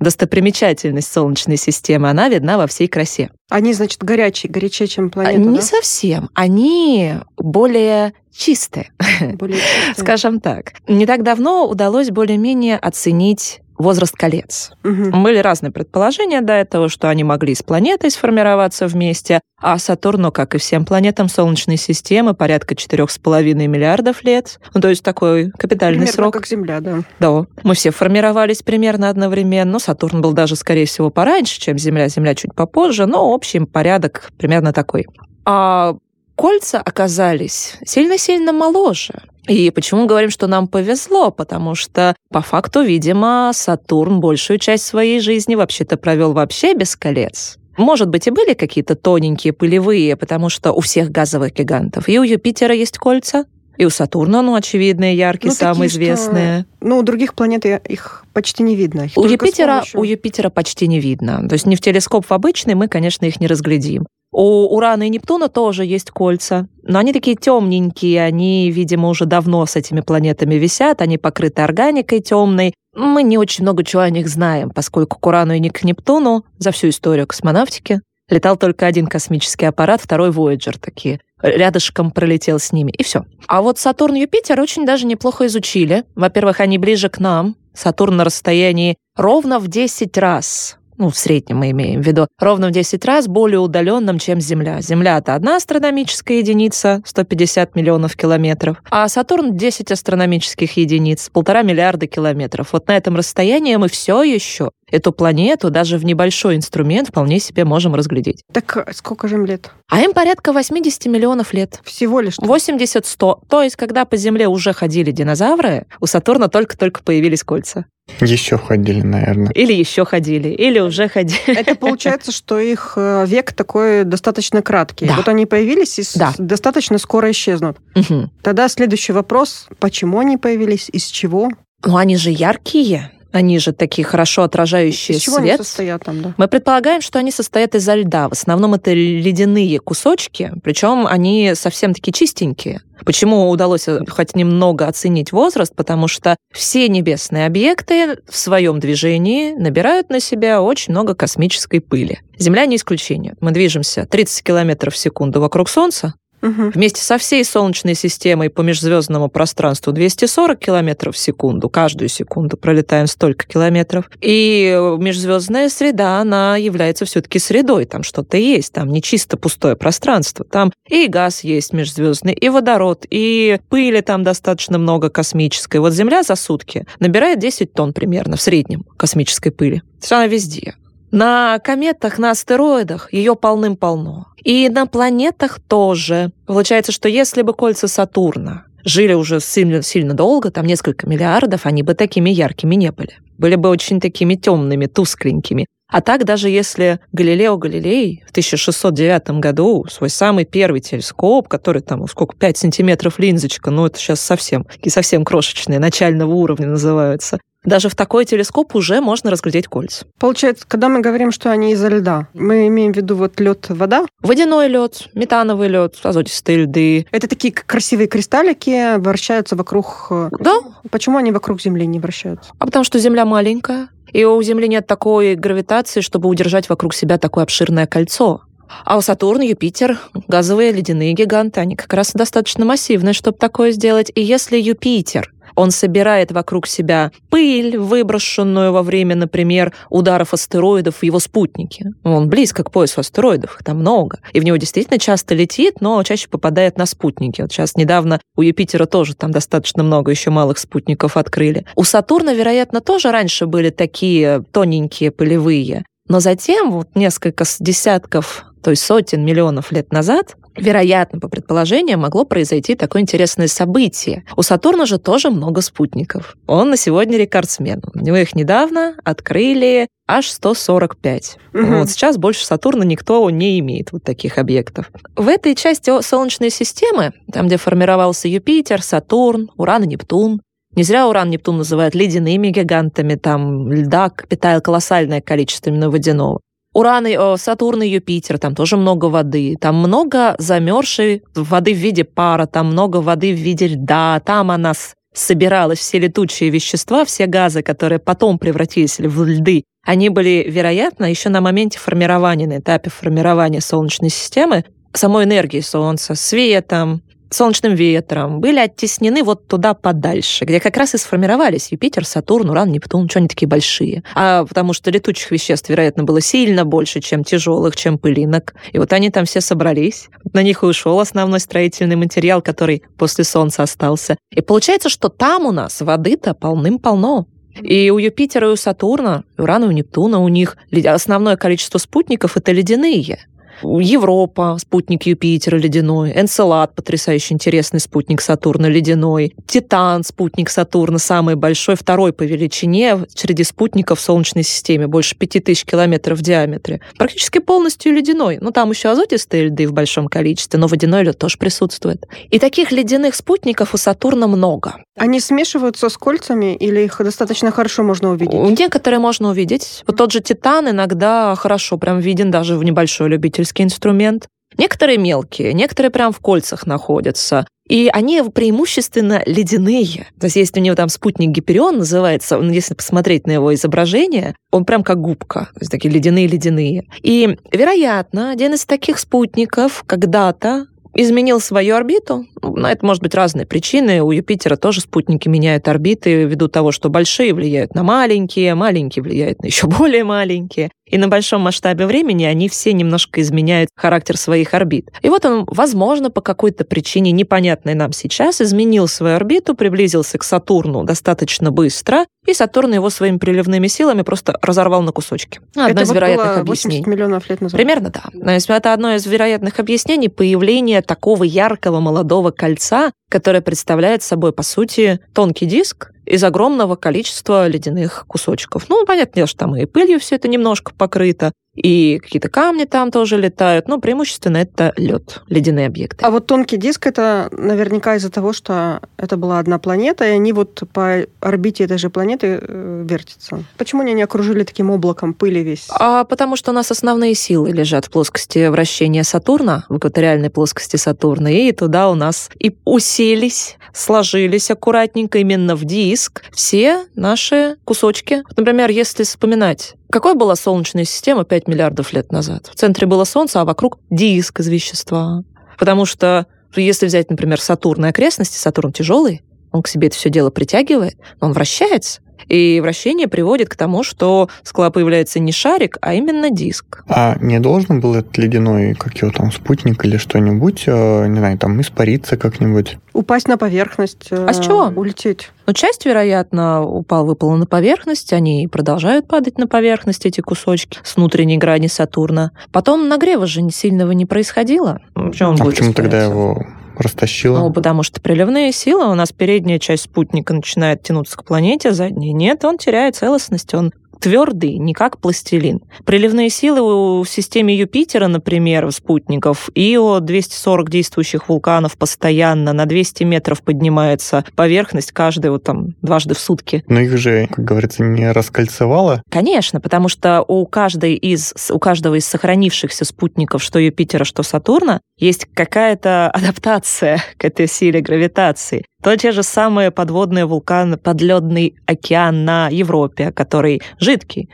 достопримечательность 0.00 1.12
Солнечной 1.12 1.56
системы, 1.56 2.10
она 2.10 2.28
видна 2.28 2.58
во 2.58 2.66
всей 2.66 2.88
красе. 2.88 3.30
Они, 3.50 3.72
значит, 3.72 4.02
горячие, 4.02 4.50
горячее, 4.50 4.88
чем 4.88 5.10
планета, 5.10 5.38
Не 5.40 5.56
да? 5.58 5.62
совсем. 5.62 6.30
Они 6.34 7.14
более 7.36 8.12
чистые, 8.32 8.90
более 9.34 9.58
чистые. 9.58 9.94
скажем 9.96 10.40
так. 10.40 10.74
Не 10.86 11.06
так 11.06 11.22
давно 11.22 11.68
удалось 11.68 12.10
более-менее 12.10 12.76
оценить 12.78 13.60
возраст 13.78 14.14
колец. 14.14 14.72
Угу. 14.84 15.22
Были 15.22 15.38
разные 15.38 15.70
предположения 15.70 16.40
до 16.40 16.52
этого, 16.52 16.88
что 16.88 17.08
они 17.08 17.24
могли 17.24 17.54
с 17.54 17.62
планетой 17.62 18.10
сформироваться 18.10 18.86
вместе, 18.86 19.40
а 19.60 19.78
Сатурну, 19.78 20.30
как 20.30 20.54
и 20.54 20.58
всем 20.58 20.84
планетам 20.84 21.28
Солнечной 21.28 21.76
системы, 21.76 22.34
порядка 22.34 22.74
4,5 22.74 23.54
миллиардов 23.66 24.22
лет. 24.22 24.60
Ну, 24.74 24.80
то 24.80 24.88
есть 24.88 25.02
такой 25.02 25.50
капитальный 25.50 25.98
примерно 25.98 26.12
срок. 26.12 26.32
как 26.34 26.46
Земля, 26.46 26.80
да. 26.80 27.00
Да. 27.18 27.46
Мы 27.64 27.74
все 27.74 27.90
формировались 27.90 28.62
примерно 28.62 29.08
одновременно. 29.08 29.72
Но 29.72 29.78
Сатурн 29.78 30.20
был 30.20 30.32
даже, 30.32 30.56
скорее 30.56 30.86
всего, 30.86 31.10
пораньше, 31.10 31.60
чем 31.60 31.78
Земля. 31.78 32.08
Земля 32.08 32.34
чуть 32.34 32.54
попозже, 32.54 33.06
но 33.06 33.32
общий 33.32 33.60
порядок 33.60 34.30
примерно 34.38 34.72
такой. 34.72 35.06
А 35.44 35.96
кольца 36.38 36.80
оказались 36.80 37.74
сильно-сильно 37.84 38.52
моложе. 38.52 39.22
И 39.48 39.70
почему 39.70 40.06
говорим, 40.06 40.30
что 40.30 40.46
нам 40.46 40.68
повезло? 40.68 41.30
Потому 41.30 41.74
что, 41.74 42.14
по 42.30 42.42
факту, 42.42 42.82
видимо, 42.82 43.50
Сатурн 43.52 44.20
большую 44.20 44.58
часть 44.58 44.84
своей 44.84 45.20
жизни 45.20 45.56
вообще-то 45.56 45.96
провел 45.96 46.32
вообще 46.32 46.74
без 46.74 46.94
колец. 46.96 47.58
Может 47.76 48.08
быть, 48.08 48.26
и 48.26 48.30
были 48.30 48.54
какие-то 48.54 48.94
тоненькие 48.94 49.52
пылевые, 49.52 50.16
потому 50.16 50.48
что 50.48 50.72
у 50.72 50.80
всех 50.80 51.10
газовых 51.10 51.54
гигантов. 51.54 52.08
И 52.08 52.18
у 52.18 52.22
Юпитера 52.22 52.74
есть 52.74 52.98
кольца, 52.98 53.46
и 53.76 53.84
у 53.84 53.90
Сатурна, 53.90 54.42
ну, 54.42 54.54
очевидные, 54.54 55.16
яркие, 55.16 55.50
ну, 55.50 55.56
самые 55.56 55.88
такие, 55.88 56.04
известные. 56.12 56.60
Что... 56.60 56.88
Ну, 56.88 56.98
у 56.98 57.02
других 57.02 57.34
планет 57.34 57.64
их 57.64 58.24
почти 58.32 58.62
не 58.62 58.76
видно. 58.76 59.02
Их 59.02 59.16
у 59.16 59.24
Юпитера, 59.24 59.74
помощью... 59.74 60.00
у 60.00 60.04
Юпитера 60.04 60.50
почти 60.50 60.86
не 60.86 61.00
видно. 61.00 61.48
То 61.48 61.54
есть 61.54 61.66
не 61.66 61.74
в 61.74 61.80
телескоп 61.80 62.26
в 62.26 62.32
обычный 62.32 62.74
мы, 62.74 62.88
конечно, 62.88 63.24
их 63.24 63.40
не 63.40 63.46
разглядим. 63.46 64.06
У 64.30 64.76
Урана 64.76 65.04
и 65.04 65.08
Нептуна 65.08 65.48
тоже 65.48 65.84
есть 65.84 66.10
кольца, 66.10 66.68
но 66.82 66.98
они 66.98 67.12
такие 67.12 67.36
темненькие, 67.36 68.22
они, 68.22 68.70
видимо, 68.70 69.08
уже 69.08 69.24
давно 69.24 69.64
с 69.64 69.74
этими 69.74 70.00
планетами 70.00 70.56
висят, 70.56 71.00
они 71.00 71.16
покрыты 71.16 71.62
органикой 71.62 72.20
темной. 72.20 72.74
Мы 72.94 73.22
не 73.22 73.38
очень 73.38 73.64
много 73.64 73.84
чего 73.84 74.02
о 74.02 74.10
них 74.10 74.28
знаем, 74.28 74.70
поскольку 74.70 75.18
к 75.18 75.26
Урану 75.26 75.54
и 75.54 75.68
к 75.70 75.82
Нептуну 75.82 76.44
за 76.58 76.72
всю 76.72 76.90
историю 76.90 77.26
космонавтики 77.26 78.00
летал 78.28 78.56
только 78.56 78.86
один 78.86 79.06
космический 79.06 79.66
аппарат, 79.66 80.00
второй 80.02 80.30
Voyager 80.30 80.76
такие. 80.78 81.20
Рядышком 81.40 82.10
пролетел 82.10 82.58
с 82.58 82.72
ними, 82.72 82.90
и 82.90 83.02
все. 83.02 83.24
А 83.46 83.62
вот 83.62 83.78
Сатурн 83.78 84.16
и 84.16 84.20
Юпитер 84.22 84.60
очень 84.60 84.84
даже 84.84 85.06
неплохо 85.06 85.46
изучили. 85.46 86.04
Во-первых, 86.14 86.60
они 86.60 86.78
ближе 86.78 87.08
к 87.08 87.20
нам. 87.20 87.56
Сатурн 87.74 88.16
на 88.16 88.24
расстоянии 88.24 88.96
ровно 89.16 89.60
в 89.60 89.68
10 89.68 90.18
раз 90.18 90.77
ну, 90.98 91.10
в 91.10 91.16
среднем 91.16 91.58
мы 91.58 91.70
имеем 91.70 92.02
в 92.02 92.06
виду, 92.06 92.26
ровно 92.38 92.68
в 92.68 92.70
10 92.72 93.04
раз 93.04 93.28
более 93.28 93.60
удаленным, 93.60 94.18
чем 94.18 94.40
Земля. 94.40 94.80
Земля— 94.80 95.18
это 95.18 95.34
одна 95.34 95.56
астрономическая 95.56 96.38
единица, 96.38 97.02
150 97.04 97.74
миллионов 97.74 98.16
километров, 98.16 98.82
а 98.90 99.08
Сатурн— 99.08 99.56
10 99.56 99.92
астрономических 99.92 100.76
единиц, 100.76 101.30
полтора 101.30 101.62
миллиарда 101.62 102.06
километров. 102.06 102.72
Вот 102.72 102.88
на 102.88 102.96
этом 102.96 103.16
расстоянии 103.16 103.76
мы 103.76 103.88
все 103.88 104.22
еще 104.22 104.70
эту 104.90 105.12
планету 105.12 105.70
даже 105.70 105.98
в 105.98 106.04
небольшой 106.04 106.56
инструмент 106.56 107.08
вполне 107.08 107.40
себе 107.40 107.64
можем 107.64 107.94
разглядеть. 107.94 108.42
Так 108.52 108.88
сколько 108.94 109.28
же 109.28 109.36
им 109.36 109.46
лет? 109.46 109.70
А 109.90 110.00
им 110.00 110.12
порядка 110.12 110.52
80 110.52 111.06
миллионов 111.06 111.54
лет. 111.54 111.80
Всего 111.84 112.20
лишь? 112.20 112.38
80-100. 112.38 113.40
То 113.48 113.62
есть, 113.62 113.76
когда 113.76 114.04
по 114.04 114.16
Земле 114.16 114.48
уже 114.48 114.72
ходили 114.72 115.10
динозавры, 115.10 115.86
у 116.00 116.06
Сатурна 116.06 116.48
только-только 116.48 117.02
появились 117.02 117.42
кольца. 117.42 117.86
Еще 118.20 118.58
ходили, 118.58 119.02
наверное. 119.02 119.52
Или 119.52 119.72
еще 119.72 120.04
ходили, 120.04 120.48
или 120.48 120.80
уже 120.80 121.08
ходили. 121.08 121.54
Это 121.54 121.74
получается, 121.74 122.32
что 122.32 122.58
их 122.58 122.94
э, 122.96 123.24
век 123.26 123.52
такой 123.52 124.04
достаточно 124.04 124.62
краткий. 124.62 125.06
Да. 125.06 125.14
Вот 125.16 125.28
они 125.28 125.46
появились 125.46 125.98
и 125.98 126.04
да. 126.18 126.34
достаточно 126.38 126.98
скоро 126.98 127.30
исчезнут. 127.30 127.76
Угу. 127.94 128.30
Тогда 128.42 128.68
следующий 128.68 129.12
вопрос. 129.12 129.68
Почему 129.78 130.20
они 130.20 130.36
появились? 130.36 130.88
Из 130.90 131.04
чего? 131.04 131.50
Ну, 131.84 131.96
они 131.96 132.16
же 132.16 132.30
яркие. 132.30 133.12
Они 133.32 133.58
же 133.58 133.72
такие 133.72 134.04
хорошо 134.06 134.42
отражающие 134.42 135.18
Из 135.18 135.22
чего 135.22 135.36
свет. 135.36 135.48
они 135.48 135.64
состоят 135.64 136.04
там, 136.04 136.22
да? 136.22 136.34
Мы 136.36 136.48
предполагаем, 136.48 137.00
что 137.00 137.18
они 137.18 137.30
состоят 137.30 137.74
изо 137.74 137.94
льда. 137.94 138.28
В 138.28 138.32
основном 138.32 138.74
это 138.74 138.92
ледяные 138.92 139.78
кусочки, 139.80 140.52
причем 140.62 141.06
они 141.06 141.52
совсем 141.54 141.94
такие 141.94 142.12
чистенькие. 142.12 142.80
Почему 143.04 143.48
удалось 143.50 143.86
э, 143.86 144.00
хоть 144.08 144.34
немного 144.34 144.86
оценить 144.86 145.32
возраст? 145.32 145.74
Потому 145.74 146.08
что 146.08 146.36
все 146.52 146.88
небесные 146.88 147.46
объекты 147.46 148.18
в 148.28 148.36
своем 148.36 148.80
движении 148.80 149.52
набирают 149.52 150.10
на 150.10 150.20
себя 150.20 150.62
очень 150.62 150.92
много 150.92 151.14
космической 151.14 151.80
пыли. 151.80 152.20
Земля 152.38 152.66
не 152.66 152.76
исключение. 152.76 153.34
Мы 153.40 153.52
движемся 153.52 154.06
30 154.06 154.42
километров 154.42 154.94
в 154.94 154.98
секунду 154.98 155.40
вокруг 155.40 155.68
Солнца, 155.68 156.14
Мгм. 156.40 156.70
Вместе 156.70 157.02
со 157.02 157.18
всей 157.18 157.44
Солнечной 157.44 157.94
системой 157.94 158.50
по 158.50 158.60
межзвездному 158.60 159.28
пространству 159.28 159.92
240 159.92 160.58
километров 160.58 161.14
в 161.14 161.18
секунду. 161.18 161.68
Каждую 161.68 162.08
секунду 162.08 162.56
пролетаем 162.56 163.06
столько 163.06 163.46
километров. 163.46 164.10
И 164.20 164.76
межзвездная 164.98 165.68
среда, 165.68 166.20
она 166.20 166.56
является 166.56 167.04
все-таки 167.04 167.38
средой. 167.38 167.84
Там 167.84 168.02
что-то 168.02 168.36
есть. 168.36 168.72
Там 168.72 168.90
не 168.90 169.02
чисто 169.02 169.36
пустое 169.36 169.76
пространство. 169.76 170.44
Там 170.44 170.72
и 170.88 171.06
газ 171.08 171.44
есть 171.44 171.72
межзвездный, 171.72 172.32
и 172.34 172.48
водород, 172.48 173.06
и 173.10 173.58
пыли 173.68 174.00
там 174.00 174.22
достаточно 174.22 174.78
много 174.78 175.10
космической. 175.10 175.78
Вот 175.78 175.92
Земля 175.92 176.22
за 176.22 176.36
сутки 176.36 176.86
набирает 177.00 177.38
10 177.38 177.72
тонн 177.72 177.92
примерно 177.92 178.36
в 178.36 178.42
среднем 178.42 178.84
космической 178.96 179.50
пыли. 179.50 179.82
Есть 180.00 180.12
она 180.12 180.26
везде. 180.26 180.74
На 181.10 181.58
кометах, 181.60 182.18
на 182.18 182.30
астероидах 182.30 183.12
ее 183.12 183.34
полным-полно. 183.34 184.26
И 184.44 184.68
на 184.68 184.86
планетах 184.86 185.58
тоже. 185.60 186.30
Получается, 186.46 186.92
что 186.92 187.08
если 187.08 187.42
бы 187.42 187.54
кольца 187.54 187.88
Сатурна 187.88 188.64
жили 188.84 189.14
уже 189.14 189.40
сильно, 189.40 189.82
сильно 189.82 190.14
долго, 190.14 190.50
там 190.50 190.66
несколько 190.66 191.08
миллиардов, 191.08 191.66
они 191.66 191.82
бы 191.82 191.94
такими 191.94 192.30
яркими 192.30 192.74
не 192.74 192.92
были. 192.92 193.18
Были 193.38 193.56
бы 193.56 193.68
очень 193.68 194.00
такими 194.00 194.34
темными, 194.34 194.86
тускленькими. 194.86 195.66
А 195.90 196.02
так, 196.02 196.24
даже 196.24 196.50
если 196.50 197.00
Галилео 197.12 197.56
Галилей 197.56 198.22
в 198.26 198.30
1609 198.30 199.40
году 199.40 199.86
свой 199.90 200.10
самый 200.10 200.44
первый 200.44 200.80
телескоп, 200.80 201.48
который 201.48 201.80
там, 201.80 202.06
сколько, 202.08 202.36
5 202.36 202.58
сантиметров 202.58 203.18
линзочка, 203.18 203.70
ну 203.70 203.86
это 203.86 203.98
сейчас 203.98 204.20
совсем, 204.20 204.64
такие 204.64 204.92
совсем 204.92 205.24
крошечные, 205.24 205.78
начального 205.78 206.34
уровня 206.34 206.66
называются, 206.66 207.38
даже 207.64 207.88
в 207.88 207.94
такой 207.94 208.24
телескоп 208.24 208.74
уже 208.76 209.00
можно 209.00 209.30
разглядеть 209.30 209.66
кольца. 209.68 210.06
Получается, 210.18 210.64
когда 210.66 210.88
мы 210.88 211.00
говорим, 211.00 211.32
что 211.32 211.50
они 211.50 211.72
изо 211.72 211.88
льда, 211.88 212.28
мы 212.34 212.68
имеем 212.68 212.92
в 212.92 212.96
виду 212.96 213.16
вот 213.16 213.38
лед, 213.40 213.66
вода. 213.68 214.06
Водяной 214.22 214.68
лед, 214.68 215.08
метановый 215.14 215.68
лед, 215.68 215.96
азотистые 216.02 216.64
льды. 216.64 217.06
Это 217.10 217.28
такие 217.28 217.52
красивые 217.52 218.06
кристаллики 218.08 218.98
вращаются 218.98 219.56
вокруг... 219.56 220.06
э, 220.10 220.30
Да, 220.38 220.60
Почему 220.90 221.18
они 221.18 221.32
вокруг 221.32 221.60
Земли 221.60 221.86
не 221.86 221.98
вращаются? 222.00 222.52
а 222.58 222.66
потому 222.66 222.84
что 222.84 222.98
Земля 222.98 223.24
маленькая, 223.24 223.88
и 224.12 224.24
у 224.24 224.40
Земли 224.42 224.68
нет 224.68 224.86
такой 224.86 225.34
гравитации, 225.34 226.00
чтобы 226.00 226.28
удержать 226.28 226.68
вокруг 226.68 226.94
себя 226.94 227.18
такое 227.18 227.44
обширное 227.44 227.86
кольцо. 227.86 228.42
А 228.84 228.96
у 228.96 229.00
Сатурна, 229.00 229.44
Юпитер, 229.44 229.98
газовые 230.28 230.72
ледяные 230.72 231.12
гиганты, 231.12 231.60
они 231.60 231.76
как 231.76 231.92
раз 231.94 232.12
достаточно 232.12 232.64
массивные, 232.64 233.12
чтобы 233.12 233.38
такое 233.38 233.72
сделать. 233.72 234.10
И 234.14 234.22
если 234.22 234.58
Юпитер 234.58 235.32
он 235.58 235.72
собирает 235.72 236.30
вокруг 236.30 236.68
себя 236.68 237.10
пыль, 237.30 237.76
выброшенную 237.76 238.72
во 238.72 238.84
время, 238.84 239.16
например, 239.16 239.72
ударов 239.90 240.32
астероидов 240.32 240.98
в 240.98 241.02
его 241.02 241.18
спутники. 241.18 241.86
Он 242.04 242.28
близко 242.28 242.62
к 242.62 242.70
поясу 242.70 243.00
астероидов, 243.00 243.56
их 243.56 243.64
там 243.64 243.78
много. 243.78 244.20
И 244.32 244.38
в 244.38 244.44
него 244.44 244.56
действительно 244.56 245.00
часто 245.00 245.34
летит, 245.34 245.80
но 245.80 246.00
чаще 246.04 246.28
попадает 246.28 246.78
на 246.78 246.86
спутники. 246.86 247.42
Вот 247.42 247.50
сейчас 247.50 247.74
недавно 247.74 248.20
у 248.36 248.42
Юпитера 248.42 248.86
тоже 248.86 249.16
там 249.16 249.32
достаточно 249.32 249.82
много 249.82 250.12
еще 250.12 250.30
малых 250.30 250.58
спутников 250.58 251.16
открыли. 251.16 251.66
У 251.74 251.82
Сатурна, 251.82 252.34
вероятно, 252.34 252.80
тоже 252.80 253.10
раньше 253.10 253.46
были 253.46 253.70
такие 253.70 254.44
тоненькие 254.52 255.10
пылевые. 255.10 255.84
Но 256.08 256.20
затем, 256.20 256.70
вот 256.70 256.88
несколько 256.94 257.44
десятков, 257.58 258.44
то 258.68 258.72
есть 258.72 258.82
сотен 258.82 259.24
миллионов 259.24 259.72
лет 259.72 259.94
назад, 259.94 260.36
вероятно, 260.54 261.18
по 261.20 261.30
предположениям, 261.30 262.00
могло 262.00 262.26
произойти 262.26 262.74
такое 262.74 263.00
интересное 263.00 263.48
событие. 263.48 264.26
У 264.36 264.42
Сатурна 264.42 264.84
же 264.84 264.98
тоже 264.98 265.30
много 265.30 265.62
спутников. 265.62 266.36
Он 266.46 266.68
на 266.68 266.76
сегодня 266.76 267.16
рекордсмен. 267.16 267.82
У 267.94 267.98
него 267.98 268.18
их 268.18 268.34
недавно 268.34 268.94
открыли 269.04 269.88
аж 270.06 270.28
145. 270.28 271.38
Мгм. 271.54 271.78
Вот 271.78 271.88
сейчас 271.88 272.18
больше 272.18 272.44
Сатурна 272.44 272.84
никто 272.84 273.30
не 273.30 273.58
имеет 273.60 273.90
вот 273.92 274.02
таких 274.04 274.36
объектов. 274.36 274.90
В 275.16 275.28
этой 275.28 275.54
части 275.54 276.02
Солнечной 276.02 276.50
системы, 276.50 277.14
там, 277.32 277.46
где 277.46 277.56
формировался 277.56 278.28
Юпитер, 278.28 278.82
Сатурн, 278.82 279.50
Уран 279.56 279.84
и 279.84 279.86
Нептун, 279.86 280.42
не 280.76 280.82
зря 280.82 281.08
Уран 281.08 281.30
Нептун 281.30 281.56
называют 281.56 281.94
ледяными 281.94 282.48
гигантами, 282.48 283.14
там 283.14 283.72
льда 283.72 284.12
питает 284.28 284.62
колоссальное 284.62 285.22
количество 285.22 285.70
именно 285.70 285.88
водяного. 285.88 286.40
Уран, 286.74 287.06
и, 287.06 287.18
Сатурн 287.36 287.82
и 287.82 287.88
Юпитер, 287.88 288.38
там 288.38 288.54
тоже 288.54 288.76
много 288.76 289.06
воды, 289.06 289.56
там 289.60 289.76
много 289.76 290.36
замерзшей 290.38 291.22
воды 291.34 291.72
в 291.72 291.78
виде 291.78 292.04
пара, 292.04 292.46
там 292.46 292.68
много 292.68 292.98
воды 292.98 293.32
в 293.32 293.38
виде 293.38 293.68
льда, 293.68 294.20
там 294.24 294.50
она 294.50 294.72
собиралась, 295.12 295.78
все 295.78 295.98
летучие 295.98 296.50
вещества, 296.50 297.04
все 297.04 297.26
газы, 297.26 297.62
которые 297.62 297.98
потом 297.98 298.38
превратились 298.38 298.98
в 298.98 299.24
льды, 299.24 299.64
они 299.84 300.10
были, 300.10 300.44
вероятно, 300.46 301.06
еще 301.06 301.30
на 301.30 301.40
моменте 301.40 301.78
формирования, 301.78 302.46
на 302.46 302.58
этапе 302.58 302.90
формирования 302.90 303.62
Солнечной 303.62 304.10
системы, 304.10 304.64
самой 304.92 305.24
энергии 305.24 305.60
Солнца, 305.60 306.14
светом, 306.14 307.02
солнечным 307.30 307.74
ветром, 307.74 308.40
были 308.40 308.58
оттеснены 308.58 309.22
вот 309.22 309.46
туда 309.46 309.74
подальше, 309.74 310.44
где 310.44 310.60
как 310.60 310.76
раз 310.76 310.94
и 310.94 310.98
сформировались 310.98 311.70
Юпитер, 311.70 312.04
Сатурн, 312.04 312.50
Уран, 312.50 312.70
Нептун, 312.70 313.08
что 313.08 313.18
они 313.18 313.28
такие 313.28 313.48
большие. 313.48 314.02
А 314.14 314.44
потому 314.44 314.72
что 314.72 314.90
летучих 314.90 315.30
веществ, 315.30 315.68
вероятно, 315.68 316.04
было 316.04 316.20
сильно 316.20 316.64
больше, 316.64 317.00
чем 317.00 317.24
тяжелых, 317.24 317.76
чем 317.76 317.98
пылинок. 317.98 318.54
И 318.72 318.78
вот 318.78 318.92
они 318.92 319.10
там 319.10 319.24
все 319.24 319.40
собрались. 319.40 320.08
На 320.32 320.42
них 320.42 320.62
и 320.62 320.66
ушел 320.66 321.00
основной 321.00 321.40
строительный 321.40 321.96
материал, 321.96 322.42
который 322.42 322.82
после 322.96 323.24
Солнца 323.24 323.62
остался. 323.62 324.16
И 324.30 324.40
получается, 324.40 324.88
что 324.88 325.08
там 325.08 325.46
у 325.46 325.52
нас 325.52 325.80
воды-то 325.80 326.34
полным-полно. 326.34 327.26
И 327.60 327.90
у 327.90 327.98
Юпитера 327.98 328.48
и 328.48 328.52
у 328.52 328.56
Сатурна, 328.56 329.24
и 329.36 329.42
Урана 329.42 329.64
и 329.64 329.68
у 329.68 329.70
Нептуна 329.72 330.20
у 330.20 330.28
них 330.28 330.56
основное 330.86 331.36
количество 331.36 331.78
спутников— 331.78 332.36
это 332.36 332.52
ледяные. 332.52 333.18
Европа, 333.62 334.56
спутник 334.60 335.04
Юпитера 335.06 335.56
ледяной, 335.56 336.12
Энцелад, 336.12 336.74
потрясающе 336.74 337.34
интересный 337.34 337.80
спутник 337.80 338.20
Сатурна 338.20 338.66
ледяной, 338.66 339.34
Титан, 339.46 340.04
спутник 340.04 340.50
Сатурна, 340.50 340.98
самый 340.98 341.34
большой, 341.34 341.76
второй 341.76 342.12
по 342.12 342.22
величине 342.22 342.98
среди 343.14 343.44
спутников 343.44 343.98
в 343.98 344.02
Солнечной 344.02 344.44
системе, 344.44 344.86
больше 344.86 345.16
5000 345.16 345.64
километров 345.64 346.18
в 346.18 346.22
диаметре. 346.22 346.80
Практически 346.96 347.38
полностью 347.38 347.92
ледяной. 347.92 348.38
Ну, 348.40 348.50
там 348.50 348.70
еще 348.70 348.90
азотистые 348.90 349.46
льды 349.46 349.66
в 349.66 349.72
большом 349.72 350.08
количестве, 350.08 350.58
но 350.58 350.66
водяной 350.66 351.04
лед 351.04 351.18
тоже 351.18 351.38
присутствует. 351.38 352.04
И 352.30 352.38
таких 352.38 352.72
ледяных 352.72 353.14
спутников 353.14 353.74
у 353.74 353.78
Сатурна 353.78 354.26
много. 354.26 354.76
Они 354.96 355.20
смешиваются 355.20 355.88
с 355.88 355.96
кольцами 355.96 356.54
или 356.56 356.80
их 356.80 356.98
достаточно 356.98 357.50
хорошо 357.50 357.82
можно 357.82 358.10
увидеть? 358.10 358.58
Некоторые 358.58 358.98
можно 358.98 359.30
увидеть. 359.30 359.84
Вот 359.86 359.96
тот 359.96 360.12
же 360.12 360.20
Титан 360.20 360.68
иногда 360.70 361.34
хорошо 361.36 361.78
прям 361.78 362.00
виден 362.00 362.30
даже 362.30 362.56
в 362.56 362.64
небольшой 362.64 363.08
любительский 363.48 363.64
инструмент. 363.64 364.28
Некоторые 364.56 364.98
мелкие, 364.98 365.52
некоторые 365.52 365.90
прям 365.90 366.12
в 366.12 366.20
кольцах 366.20 366.66
находятся. 366.66 367.46
И 367.68 367.90
они 367.92 368.22
преимущественно 368.34 369.22
ледяные. 369.26 370.08
То 370.18 370.24
есть 370.24 370.36
если 370.36 370.60
у 370.60 370.62
него 370.62 370.74
там 370.74 370.88
спутник 370.88 371.30
Гиперион 371.30 371.78
называется, 371.78 372.40
если 372.40 372.74
посмотреть 372.74 373.26
на 373.26 373.32
его 373.32 373.54
изображение, 373.54 374.34
он 374.50 374.64
прям 374.64 374.82
как 374.82 375.00
губка. 375.00 375.50
То 375.52 375.60
есть 375.60 375.70
такие 375.70 375.92
ледяные-ледяные. 375.92 376.84
И, 377.02 377.36
вероятно, 377.52 378.30
один 378.30 378.54
из 378.54 378.64
таких 378.64 378.98
спутников 378.98 379.84
когда-то 379.86 380.66
изменил 380.94 381.40
свою 381.40 381.76
орбиту. 381.76 382.26
На 382.42 382.72
это 382.72 382.84
может 382.84 383.02
быть 383.02 383.14
разные 383.14 383.46
причины. 383.46 384.00
У 384.00 384.10
Юпитера 384.10 384.56
тоже 384.56 384.80
спутники 384.80 385.28
меняют 385.28 385.68
орбиты 385.68 386.24
ввиду 386.24 386.48
того, 386.48 386.72
что 386.72 386.88
большие 386.88 387.34
влияют 387.34 387.74
на 387.74 387.82
маленькие, 387.82 388.54
маленькие 388.54 389.02
влияют 389.02 389.42
на 389.42 389.46
еще 389.46 389.66
более 389.66 390.04
маленькие. 390.04 390.70
И 390.90 390.98
на 390.98 391.08
большом 391.08 391.42
масштабе 391.42 391.86
времени 391.86 392.24
они 392.24 392.48
все 392.48 392.72
немножко 392.72 393.20
изменяют 393.20 393.70
характер 393.76 394.16
своих 394.16 394.54
орбит. 394.54 394.90
И 395.02 395.08
вот 395.08 395.24
он, 395.24 395.44
возможно, 395.46 396.10
по 396.10 396.20
какой-то 396.20 396.64
причине, 396.64 397.12
непонятной 397.12 397.74
нам 397.74 397.92
сейчас, 397.92 398.40
изменил 398.40 398.88
свою 398.88 399.16
орбиту, 399.16 399.54
приблизился 399.54 400.18
к 400.18 400.24
Сатурну 400.24 400.84
достаточно 400.84 401.50
быстро, 401.50 402.06
и 402.26 402.34
Сатурн 402.34 402.74
его 402.74 402.90
своими 402.90 403.18
приливными 403.18 403.68
силами 403.68 404.02
просто 404.02 404.38
разорвал 404.42 404.82
на 404.82 404.92
кусочки. 404.92 405.40
Одно 405.54 405.68
Это 405.68 405.82
из 405.82 405.88
вот 405.88 405.94
вероятных 405.94 406.26
было 406.26 406.44
80 406.44 406.64
объяснений. 406.64 406.84
миллионов 406.86 407.30
лет 407.30 407.40
назад. 407.40 407.56
Примерно 407.56 407.90
да. 407.90 408.34
Есть 408.34 408.50
это 408.50 408.72
одно 408.72 408.94
из 408.94 409.06
вероятных 409.06 409.60
объяснений 409.60 410.08
появления 410.08 410.82
такого 410.82 411.24
яркого 411.24 411.80
молодого 411.80 412.30
кольца, 412.30 412.92
которое 413.08 413.40
представляет 413.40 414.02
собой, 414.02 414.32
по 414.32 414.42
сути, 414.42 415.00
тонкий 415.14 415.46
диск 415.46 415.92
из 416.08 416.24
огромного 416.24 416.76
количества 416.76 417.46
ледяных 417.46 418.04
кусочков. 418.08 418.68
Ну, 418.68 418.84
понятно, 418.86 419.26
что 419.26 419.38
там 419.38 419.56
и 419.56 419.66
пылью 419.66 420.00
все 420.00 420.16
это 420.16 420.28
немножко 420.28 420.72
покрыто, 420.74 421.32
и 421.58 421.98
какие-то 421.98 422.28
камни 422.28 422.64
там 422.64 422.90
тоже 422.90 423.18
летают, 423.18 423.68
но 423.68 423.78
преимущественно 423.78 424.38
это 424.38 424.72
лед, 424.76 425.22
ледяные 425.28 425.66
объекты. 425.66 426.04
А 426.04 426.10
вот 426.10 426.26
тонкий 426.26 426.56
диск 426.56 426.86
это 426.86 427.28
наверняка 427.32 427.96
из-за 427.96 428.10
того, 428.10 428.32
что 428.32 428.80
это 428.96 429.16
была 429.16 429.38
одна 429.38 429.58
планета, 429.58 430.04
и 430.04 430.10
они 430.10 430.32
вот 430.32 430.62
по 430.72 431.06
орбите 431.20 431.64
этой 431.64 431.78
же 431.78 431.90
планеты 431.90 432.40
э, 432.40 432.84
вертятся. 432.88 433.44
Почему 433.56 433.82
они 433.82 433.94
не 433.94 434.02
окружили 434.02 434.44
таким 434.44 434.70
облаком 434.70 435.14
пыли 435.14 435.42
весь? 435.42 435.66
А 435.70 436.04
потому 436.04 436.36
что 436.36 436.52
у 436.52 436.54
нас 436.54 436.70
основные 436.70 437.14
силы 437.14 437.50
лежат 437.50 437.86
в 437.86 437.90
плоскости 437.90 438.46
вращения 438.48 439.02
Сатурна, 439.02 439.64
в 439.68 439.78
экваториальной 439.78 440.30
плоскости 440.30 440.76
Сатурна, 440.76 441.30
и 441.30 441.52
туда 441.52 441.90
у 441.90 441.94
нас 441.94 442.30
и 442.38 442.56
уселись, 442.64 443.56
сложились 443.72 444.50
аккуратненько 444.50 445.18
именно 445.18 445.56
в 445.56 445.64
диск 445.64 446.22
все 446.32 446.86
наши 446.94 447.56
кусочки. 447.64 448.22
Например, 448.36 448.70
если 448.70 449.04
вспоминать 449.04 449.74
какой 449.90 450.14
была 450.14 450.36
Солнечная 450.36 450.84
система 450.84 451.24
5 451.24 451.48
миллиардов 451.48 451.92
лет 451.92 452.12
назад? 452.12 452.48
В 452.52 452.54
центре 452.54 452.86
было 452.86 453.04
Солнце, 453.04 453.40
а 453.40 453.44
вокруг 453.44 453.78
диск 453.90 454.40
из 454.40 454.48
вещества. 454.48 455.24
Потому 455.58 455.86
что 455.86 456.26
если 456.54 456.86
взять, 456.86 457.10
например, 457.10 457.40
Сатурн 457.40 457.86
и 457.86 457.88
окрестности, 457.88 458.36
Сатурн 458.36 458.72
тяжелый, 458.72 459.22
он 459.52 459.62
к 459.62 459.68
себе 459.68 459.88
это 459.88 459.96
все 459.96 460.10
дело 460.10 460.30
притягивает, 460.30 460.96
но 461.20 461.28
он 461.28 461.32
вращается. 461.32 462.00
И 462.28 462.60
вращение 462.60 463.08
приводит 463.08 463.48
к 463.48 463.56
тому, 463.56 463.82
что 463.82 464.28
скла 464.42 464.70
появляется 464.70 465.20
не 465.20 465.32
шарик, 465.32 465.78
а 465.80 465.94
именно 465.94 466.30
диск. 466.30 466.84
А 466.88 467.16
не 467.20 467.38
должен 467.40 467.80
был 467.80 467.94
этот 467.94 468.16
ледяной, 468.18 468.74
как 468.74 468.96
его 468.98 469.10
там, 469.10 469.32
спутник 469.32 469.84
или 469.84 469.96
что-нибудь, 469.96 470.64
э, 470.66 471.06
не 471.06 471.18
знаю, 471.18 471.38
там 471.38 471.60
испариться 471.60 472.16
как-нибудь? 472.16 472.78
Упасть 472.92 473.28
на 473.28 473.38
поверхность. 473.38 474.08
А 474.10 474.32
с 474.32 474.40
чего? 474.40 474.72
Улететь. 474.74 475.30
Ну, 475.46 475.52
часть, 475.54 475.86
вероятно, 475.86 476.62
упал, 476.62 477.06
выпала 477.06 477.36
на 477.36 477.46
поверхность, 477.46 478.12
они 478.12 478.48
продолжают 478.48 479.08
падать 479.08 479.38
на 479.38 479.46
поверхность, 479.46 480.04
эти 480.04 480.20
кусочки 480.20 480.78
с 480.82 480.96
внутренней 480.96 481.38
грани 481.38 481.68
Сатурна. 481.68 482.32
Потом 482.52 482.88
нагрева 482.88 483.26
же 483.26 483.48
сильного 483.50 483.92
не 483.92 484.04
происходило. 484.04 484.80
Почему 484.94 485.30
он 485.30 485.40
а 485.40 485.44
почему 485.44 485.72
тогда 485.72 486.04
его 486.04 486.44
растащила? 486.78 487.38
Ну, 487.38 487.52
потому 487.52 487.82
что 487.82 488.00
приливные 488.00 488.52
силы, 488.52 488.90
у 488.90 488.94
нас 488.94 489.12
передняя 489.12 489.58
часть 489.58 489.84
спутника 489.84 490.34
начинает 490.34 490.82
тянуться 490.82 491.16
к 491.16 491.24
планете, 491.24 491.72
задняя 491.72 492.12
нет, 492.12 492.44
он 492.44 492.58
теряет 492.58 492.96
целостность, 492.96 493.54
он 493.54 493.72
твердый, 493.98 494.58
не 494.58 494.74
как 494.74 494.98
пластилин. 494.98 495.60
Приливные 495.84 496.30
силы 496.30 497.02
в 497.02 497.08
системе 497.08 497.56
Юпитера, 497.56 498.06
например, 498.06 498.70
спутников, 498.72 499.50
Ио 499.54 500.00
240 500.00 500.70
действующих 500.70 501.28
вулканов 501.28 501.76
постоянно 501.76 502.52
на 502.52 502.66
200 502.66 503.04
метров 503.04 503.42
поднимается 503.42 504.24
поверхность 504.34 504.92
каждый 504.92 505.30
вот 505.30 505.44
там 505.44 505.74
дважды 505.82 506.14
в 506.14 506.18
сутки. 506.18 506.64
Но 506.68 506.80
их 506.80 506.96
же, 506.96 507.28
как 507.28 507.44
говорится, 507.44 507.82
не 507.82 508.10
раскольцевало? 508.10 509.02
Конечно, 509.10 509.60
потому 509.60 509.88
что 509.88 510.24
у, 510.26 510.46
каждой 510.46 510.94
из, 510.94 511.34
у 511.50 511.58
каждого 511.58 511.96
из 511.96 512.06
сохранившихся 512.06 512.84
спутников, 512.84 513.42
что 513.42 513.58
Юпитера, 513.58 514.04
что 514.04 514.22
Сатурна, 514.22 514.80
есть 514.98 515.26
какая-то 515.34 516.10
адаптация 516.12 517.02
к 517.16 517.24
этой 517.24 517.46
силе 517.46 517.80
гравитации. 517.80 518.64
То 518.80 518.96
те 518.96 519.10
же 519.10 519.24
самые 519.24 519.72
подводные 519.72 520.24
вулканы, 520.24 520.76
подледный 520.76 521.56
океан 521.66 522.24
на 522.24 522.48
Европе, 522.48 523.10
который 523.10 523.60
жидкий. 523.80 524.30